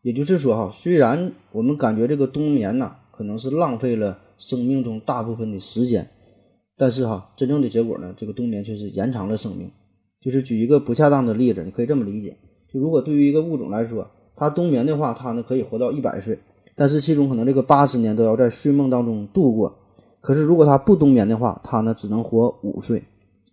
[0.02, 6.10] 也就是说哈，虽然我们感觉这个冬眠呐可能是浪费了生命中大部分的时间，
[6.78, 9.72] 但是哈，真正的结果呢，这个冬眠却是延长了生命。
[10.22, 12.38] 就是举一个不恰当的例子，你可以这么理解：
[12.74, 16.40] 就如果对于一个物种来说，它冬眠的话，它呢可以活到一百岁，
[16.76, 19.80] 但是其中可能这个八十年都要在睡梦当中度过。
[20.22, 23.04] 可是如果它不冬眠的话，它呢只能活五岁。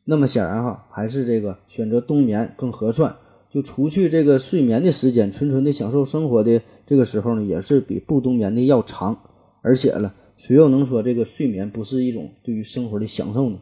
[0.04, 3.14] 那么显然哈，还是这个选择冬眠更合算。
[3.50, 9.18] 就除去这个睡眠的时间，纯纯的享受生活的这个时候呢，也是比不冬眠的要长。
[9.60, 13.60] 而且呢，谁又能说这个睡眠不是一种对于生活的享受呢？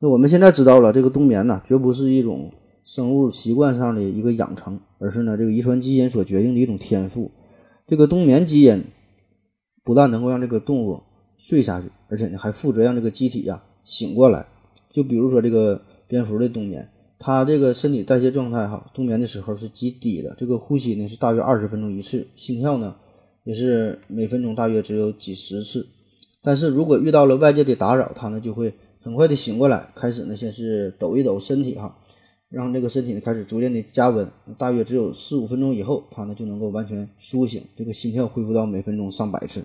[0.00, 2.52] 那我们现在知道了，这个冬眠呢，绝不是一种
[2.84, 7.30] 生物习惯上的一个养成，而是呢这个遗传基因所决定的一种天赋。
[7.86, 8.82] 这个冬眠基因
[9.84, 11.00] 不但能够让这个动物
[11.38, 14.48] 睡下去，而且呢还负责让这个机体呀醒过来。
[14.90, 22.96] 就比如说这个蝙蝠的冬眠，它这个身体代谢状态哈，冬眠的时候是极低的，这个呼吸呢是大约二十分钟一次，心跳呢
[23.44, 25.86] 也是每分钟大约只有几十次。
[26.42, 28.72] 但是如果遇到了外界的打扰，它呢就会
[29.02, 31.94] 很快的醒过来，开始呢先是抖一抖身体哈，
[32.48, 34.26] 让这个身体呢开始逐渐的加温，
[34.58, 39.62] 大约只有四五分钟以后，它呢就能够完全苏醒，这个心跳恢复到每分钟上百次，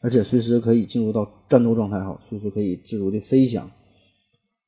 [0.00, 3.70] 而且随时可以进入到战斗状态哈，随时可以自如的飞翔。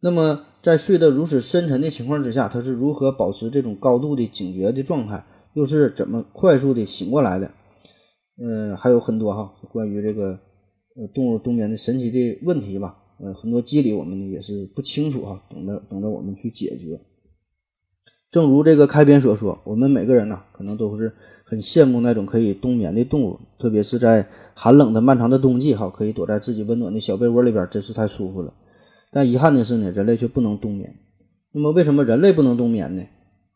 [0.01, 5.25] 那么在睡得如此深沉的情况之下，它是如何保持这种高度的警觉的状态，
[5.55, 7.51] 又是怎么快速的醒过来的？
[8.43, 10.31] 嗯，还有很多哈，关于这个
[10.97, 12.97] 呃动物冬眠的神奇的问题吧。
[13.19, 16.99] 呃，很多机理我们呢也是不清楚哈，等着等着我们去解决。
[18.31, 21.13] 正如这个开篇所说，我们每个人呢，可能都是
[21.45, 28.55] 很羡慕那种可以冬眠的动物，特别是在寒冷的漫长的冬季哈，可以躲在自己温暖的小被窝里边，真是太舒服了。
[29.13, 30.95] 但遗憾的是呢，人类却不能冬眠。
[31.53, 33.03] 那么为什么人类不能冬眠呢？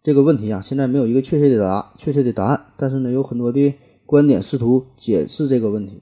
[0.03, 2.61] 这个问题啊，现在没有一个确切的答确切的答案。
[2.77, 3.75] 但是呢，有很多的
[4.07, 6.01] 观点试图解释这个问题。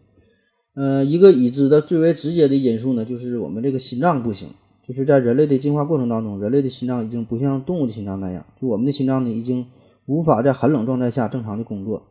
[0.74, 4.48] 呃，一个已知的最为直接的因素呢，就是我们这个心脏不行。
[4.86, 9.66] 就是在人类的进化过程当中，人类的心脏已经不像动物的心脏那样，就我们的心脏呢，已经
[10.07, 12.03] 无法在寒冷状态下正常的工作。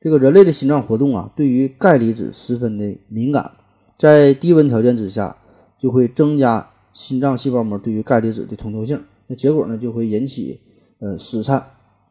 [0.00, 3.50] 这个人类的心脏活动啊，对于钙离子十分的敏感，
[3.98, 5.36] 在低温条件之下。
[5.80, 10.60] 就会增加心脏细胞膜对于钙离子的通透性，那结果呢就会引起
[10.98, 11.64] 呃失颤，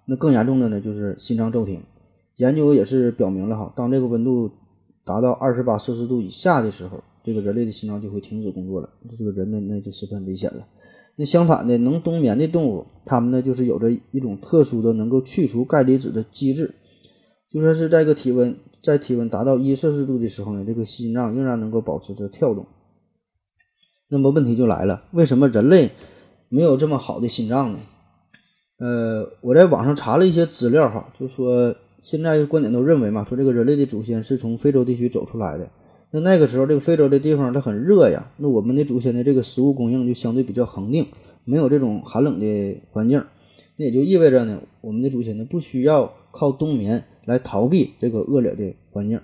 [0.05, 1.79] 那更严重的呢就是心脏骤停。
[2.39, 4.49] 研究也是表明了哈，当这个温度
[5.05, 10.65] 达到二十八摄氏度以下的时候，这个人类的心脏就会停止工作了，这个人呢那就十分危险了。
[11.17, 16.73] 那相反的，能冬眠的动物，它们呢就是有着一种特殊的能够去除钙离子的机制，
[17.51, 22.65] 就说是在个体温在体温达到一摄氏度的时候呢，这个心脏仍然能够保持着跳动。
[24.07, 25.91] 那么问题就来了，为什么人类
[26.47, 27.79] 没有这么好的心脏呢？
[28.79, 35.69] 呃，我在网上查了一些资料哈，就说现在观点都认为嘛，说这个人类的祖先是从非洲地区走出来的。
[36.11, 41.05] 那那个时候这个非洲的地方它很热呀，那我们的祖先的这个食物供应就相对比较恒定，
[41.45, 43.23] 没有这种寒冷的环境。
[43.75, 49.19] 那也就意味着呢，我们的祖先呢不需要靠冬眠来逃避这个恶劣的环境。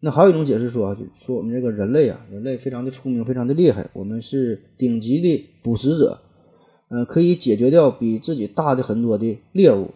[0.00, 6.18] 那还有一种解释说啊，就说我们这个人类啊，人类非常的聪明，非常的厉害，我们是顶级的捕食者，
[6.88, 9.88] 呃，可以解决掉比自己大的很多的猎物，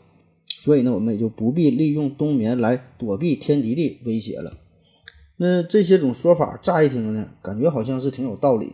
[0.62, 4.58] 所以呢，我们也就不必利用冬眠来躲避天敌的威胁了。
[5.36, 8.72] 那这些种说法乍一听呢，感觉好像是挺有道理，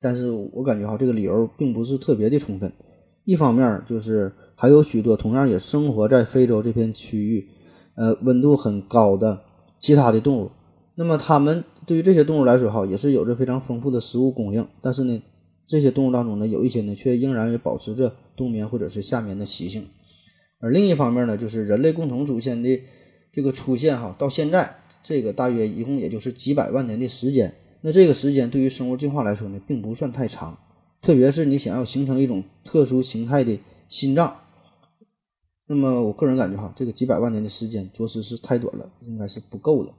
[0.00, 2.72] 但是我感觉哈，这个理由并不是特别的充分。
[3.24, 7.46] 一方面就是还有许多同样也生活在非洲这片区域，
[7.96, 9.42] 呃，温度很高的。
[9.78, 10.50] 其他的动物，
[10.94, 14.66] 那么它们对于这些动物来说，哈，也是有着非常丰富的食物供应。
[14.80, 15.22] 但是呢，
[15.66, 19.86] 这些动物当中呢，有一些呢，却仍然也保持着冬眠或者是夏眠的习性。
[20.60, 22.82] 而另一方面呢，就是人类共同祖先的
[23.32, 27.54] 这个出现，哈，到现在这个大约一共也就是几百万年的时间。
[27.80, 30.58] 那这个时间对于生物进化来说呢，并不算太长。
[31.00, 33.58] 特别是你想要形成一种特殊形态的
[33.88, 34.36] 心脏。
[35.66, 39.90] 那么我个人感觉哈，这个几百万年的时间着实是太短了，应该是不够的。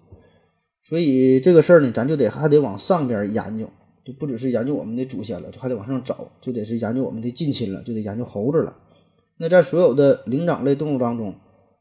[0.83, 3.67] 所以这个事儿呢，咱就得还得往上边研究，
[4.05, 8.77] 就不只是研究我们的祖先了，就还得往上找，就得是研究我们的近亲了，就得研究猴子了。
[9.41, 11.33] 那在所有的灵长类动物当中，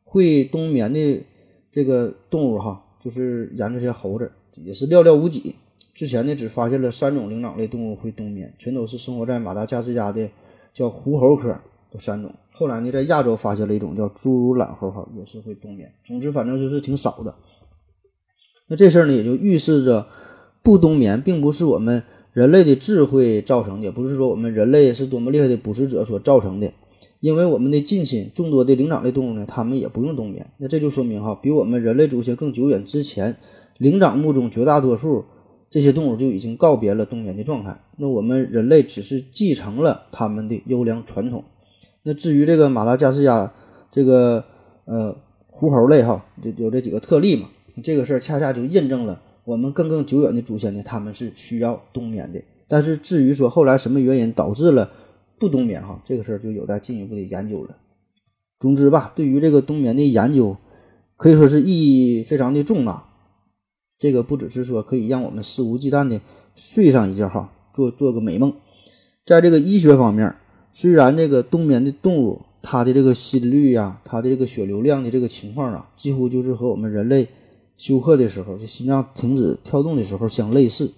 [0.02, 1.22] 会冬眠的
[1.70, 4.32] 这个动物哈，就是研究这些猴子
[4.64, 5.54] 也是寥寥无几。
[5.92, 10.26] 之前呢，只发现了三种灵长类动物会冬眠，全都是生活在马达加斯加的
[10.72, 11.54] 叫狐猴科。
[11.92, 15.92] 有三种，后来呢，在亚洲发现了一种叫侏儒懒猴，哈，也是会冬眠。
[16.06, 17.34] 总之，反正就是挺少的。
[18.68, 20.06] 那这事儿呢，也就预示着
[20.62, 22.02] 不冬眠并不是我们
[22.32, 26.72] 人类的智慧造成的，也不是说我们人类是多么厉害的捕食者所造成的。
[27.20, 30.50] 因为我们的近亲众多的灵长类动物呢，它们也不用冬眠。
[30.56, 33.36] 那这就说明哈，比我们人类祖先更久远之前，
[33.78, 35.24] 灵长目中绝大多数
[35.68, 37.78] 这些动物就已经告别了冬眠的状态。
[37.98, 41.44] 那我们人类只是继承了他们的优良传统。
[42.02, 43.52] 那至于这个马达加斯加
[43.92, 44.42] 这个
[44.86, 45.14] 呃
[45.48, 47.50] 狐猴类哈，就有这几个特例嘛，
[47.82, 52.40] 这个事儿恰恰就印证了我们更更久远的祖先呢，他们是需要冬眠的。
[52.66, 54.90] 但是至于说后来什么原因导致了
[55.40, 57.78] 不冬眠哈，这个事儿就有待进一步的研究了。
[58.60, 60.58] 总之吧，对于这个冬眠的研究，
[61.16, 63.06] 可以说是意义非常的重大。
[63.98, 66.20] 这个不只是说可以让我们肆无忌惮的
[66.54, 68.52] 睡上一觉哈，做做个美梦，
[69.24, 70.36] 在这个医学方面。
[70.72, 77.26] 虽然这个冬眠的动物，它的这个心率呀，它的这个血流量的这个情况啊，几乎就是和我们人类
[77.78, 80.92] 休克的时候，就心脏停止跳动的时候相类似。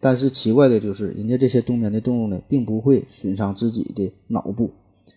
[0.00, 4.70] 但是奇怪的就是，人家这些冬眠的动物呢，并不会损伤自己的脑部。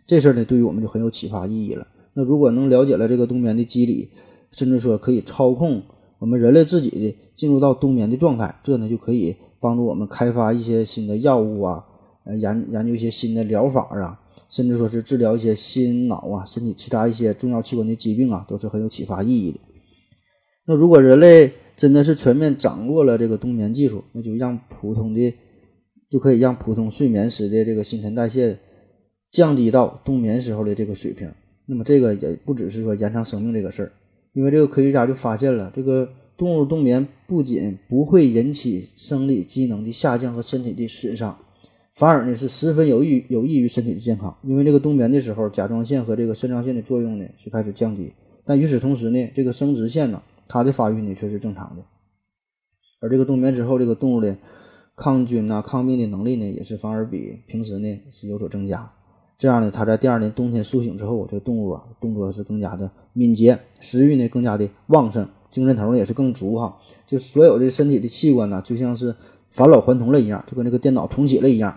[0.07, 1.88] 这事儿呢，对于我们就很有启发意义了。
[2.13, 4.09] 那如果能了解了这个冬眠的机理，
[4.51, 5.82] 甚至说可以操控
[6.19, 11.84] 我们人类自己的进入到冬眠的状态，这呢就可以帮助我们开发一些新的药物啊，
[12.25, 14.17] 呃研研究一些新的疗法啊，
[14.49, 19.59] 甚至说是治疗一些心脑啊、身体其他一些重要器官的疾病啊，都是很有启发意义的。
[20.65, 21.51] 那如果人类
[21.82, 25.34] 真的是全面掌握了这个冬眠技术，那就让普通的
[26.11, 28.55] 就可以让普通睡眠时的这个新陈代谢
[29.32, 31.27] 降低到冬眠时候的这个水平。
[31.65, 33.91] 那么这个也不只是说延长生命这个事儿，
[34.34, 36.07] 因为这个科学家就发现了，这个
[36.38, 41.36] 动物冬眠不仅不会引起生理机能的下降和身体的损伤，
[41.95, 44.38] 反而呢是十分有益有益于身体的健康。
[44.43, 48.13] 因为这个冬眠的时候，甲状腺和这个肾上腺的作用呢是开始降低，
[48.45, 50.21] 但与此同时呢，这个生殖腺呢
[50.51, 51.81] 它的发育呢却是正常的。
[52.99, 54.37] 而这个冬眠之后，这个动物的
[54.97, 58.91] 抗菌啊、抗病的能力呢也是反而比平时呢是有所增加。
[59.37, 66.77] 这样呢，它在第二年冬天苏醒之后，这个动物啊动作是更加的敏捷，食欲呢更加的旺盛，精神头呢也是更足哈。
[67.07, 69.15] 就所有的身体的器官呢，就像是
[69.49, 71.75] 返老还童了一样，就跟那个电脑重启了一样。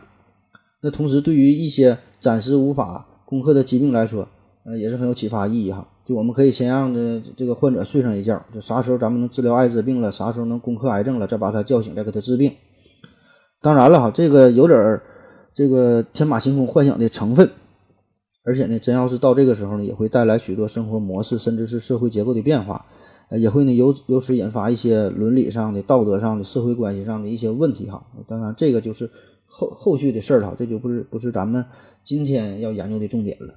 [0.83, 4.29] 那同时，对于一些暂时无法攻克的疾病来说，
[4.65, 5.89] 呃，也是很有启发意义哈。
[6.07, 12.53] 就我们可以先让这这个患者睡上一觉，就啥时候咱们能治疗艾滋病了，啥时候能攻克癌症了，再把他叫醒，再给他治病。
[13.61, 15.03] 当然了哈，这个有点儿。
[15.57, 17.49] 这个天马行空幻想的成分，
[18.43, 22.87] 而且呢，真要是到这个时候呢，也会带来许多生活模式，甚至是社会结构的变化，
[23.29, 28.05] 呃，也会呢由由此引发一些伦理上的、道德上的、社会关系上的一些问题哈。
[28.27, 29.09] 当然，这个就是
[29.47, 31.65] 后后续的事儿了，这就不是不是咱们
[32.03, 33.55] 今天要研究的重点了。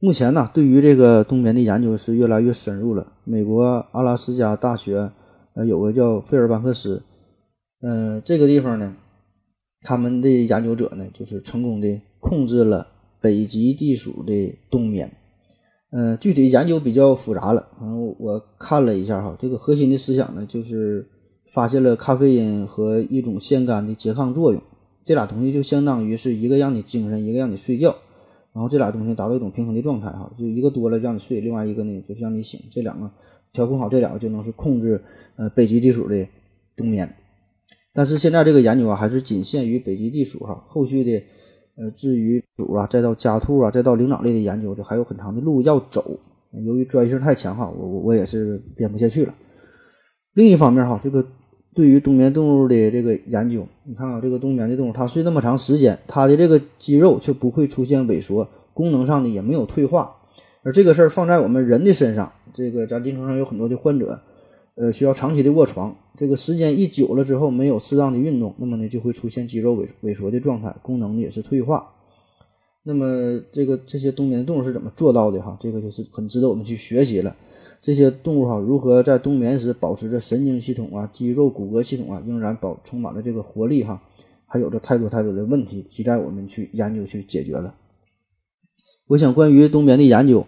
[0.00, 3.14] 目前呢，对于这个冬眠的研究是越来越深入了。
[3.24, 5.10] 美国阿拉斯加大学
[5.54, 7.02] 呃有个叫费尔班克斯，
[7.82, 8.96] 嗯，这个地方呢。
[9.80, 12.88] 他们的研究者呢，就是成功的控制了
[13.20, 15.10] 北极地鼠的冬眠。
[15.92, 17.68] 嗯，具体研究比较复杂了。
[17.80, 21.08] 然后我看了一下哈，这个核心的思想呢，就是
[21.52, 24.60] 发现了咖啡因和一种腺苷的拮抗作用。
[25.04, 27.96] 这俩东西就相当于是一个让你精神，一个让你睡觉。
[28.52, 32.60] 然后这俩东西达到一种平衡的状态哈，就一个多了让你睡，另外一个呢就是让你醒。
[32.70, 33.10] 这两个
[33.52, 35.00] 调控好，这两个就能是控制
[35.36, 36.26] 呃北极地鼠的
[36.74, 37.08] 冬眠。
[37.92, 40.64] 但是现在这个研究啊，还是仅限于北极地鼠哈。
[40.68, 41.22] 后续的，
[41.76, 46.18] 呃，至于鼠啊，再到家兔啊，再到灵长类的研究，这还有很长的路要走。
[46.64, 49.34] 由于专业性太强哈，我我我也是编不下去了。
[50.34, 51.24] 另一方面哈，这个
[51.78, 60.16] 对于冬眠动物的这个研究，你看啊，这个冬眠的动物，它睡那么长时间，它的这个肌肉却不会出现萎缩，功能上呢也没有退化。
[60.64, 64.20] 而这个事儿放在我们人的身上，这个咱临床上有很多的患者。
[64.74, 71.90] 呃，需要长期的卧床，这个时间一久了之后，没有适当的运动，那么呢就会出现肌肉萎萎缩的状态，功能也是退化。
[72.82, 75.56] 那么这个这些冬眠动物是怎么做到的哈？
[75.60, 77.36] 这个就是很值得我们去学习了。
[77.80, 84.02] 这些动物哈，如何在冬眠时保持着神经系统啊、肌肉、骨骼系统啊仍然保充满了这个活力哈？
[84.46, 87.74] 还有着太多太多的问题，期待我们去研究去解决了。
[89.08, 90.46] 我想关于冬眠的研究。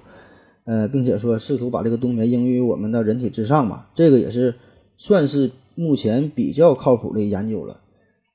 [0.64, 4.54] 呃，并且说试图把这个冬眠应用于我们的人体之上吧，这个也是
[4.96, 7.80] 算是目前比较靠谱的研究了。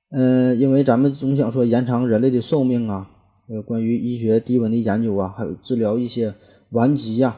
[0.10, 3.10] 嗯，因为咱们总想说延长人类的寿命啊，
[3.48, 6.34] 呃，关于医学低温的研究啊，还有治疗一些
[6.72, 7.38] 顽疾呀，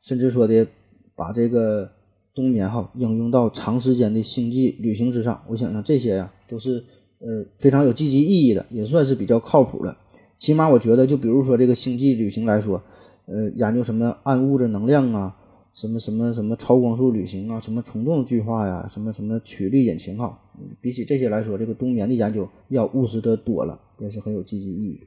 [0.00, 0.66] 甚至说的
[1.14, 1.90] 把这个
[2.34, 6.84] 冬眠哈应用到长时间的星际旅行之上，我想想这些呀都是
[7.18, 9.96] 呃非常有积极意义的，也算是比较靠谱的。
[10.38, 12.82] 起码我觉得，就比如说这个星际旅行来说。
[13.24, 15.34] 呃，研究什么暗物质能量啊，
[15.72, 20.36] 什么什么什么超光速旅行啊，什么虫洞巨化呀，什么什么曲率引擎哈，
[20.80, 25.00] 比起这些来说，这个冬眠的研究要务实得多了，也是很有积极意义。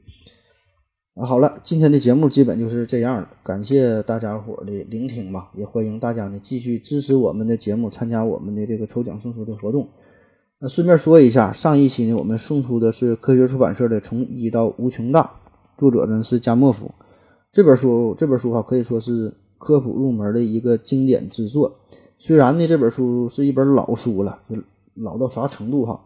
[1.16, 9.88] 啊，好了，今天的节目基本就是这样了，感谢大家伙的聆听吧，也欢迎大家呢继续支持我们的节目，参加我们的这个抽奖送书的活动。
[10.58, 15.22] 那顺便说一下，上一期呢，我们送出的是科学出版社的《从一到无穷大》，
[15.80, 16.90] 作者呢是加莫夫。
[17.50, 21.74] 这本书，这本书哈可以说是科普入门的一个经典之作。
[22.18, 24.38] 虽然呢，这本书是一本老书了，
[24.92, 25.98] 老到啥程度哈？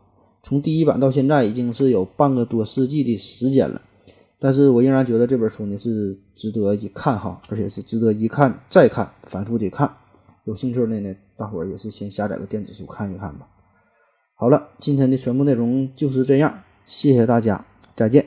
[0.44, 3.82] 从第一版到现在已经是有半个多世纪的时间了。
[4.40, 9.90] 但是我仍然觉得这本书呢是值得一看哈，而且是值得一看再看，反复的看。
[10.44, 13.46] 有兴趣的呢，大伙儿也是先下载个电子书看一看吧。
[14.34, 17.64] 好了，今天的全部内容就是这样，谢谢大家，
[17.94, 18.26] 再见。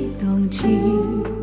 [0.41, 1.40] 冬季。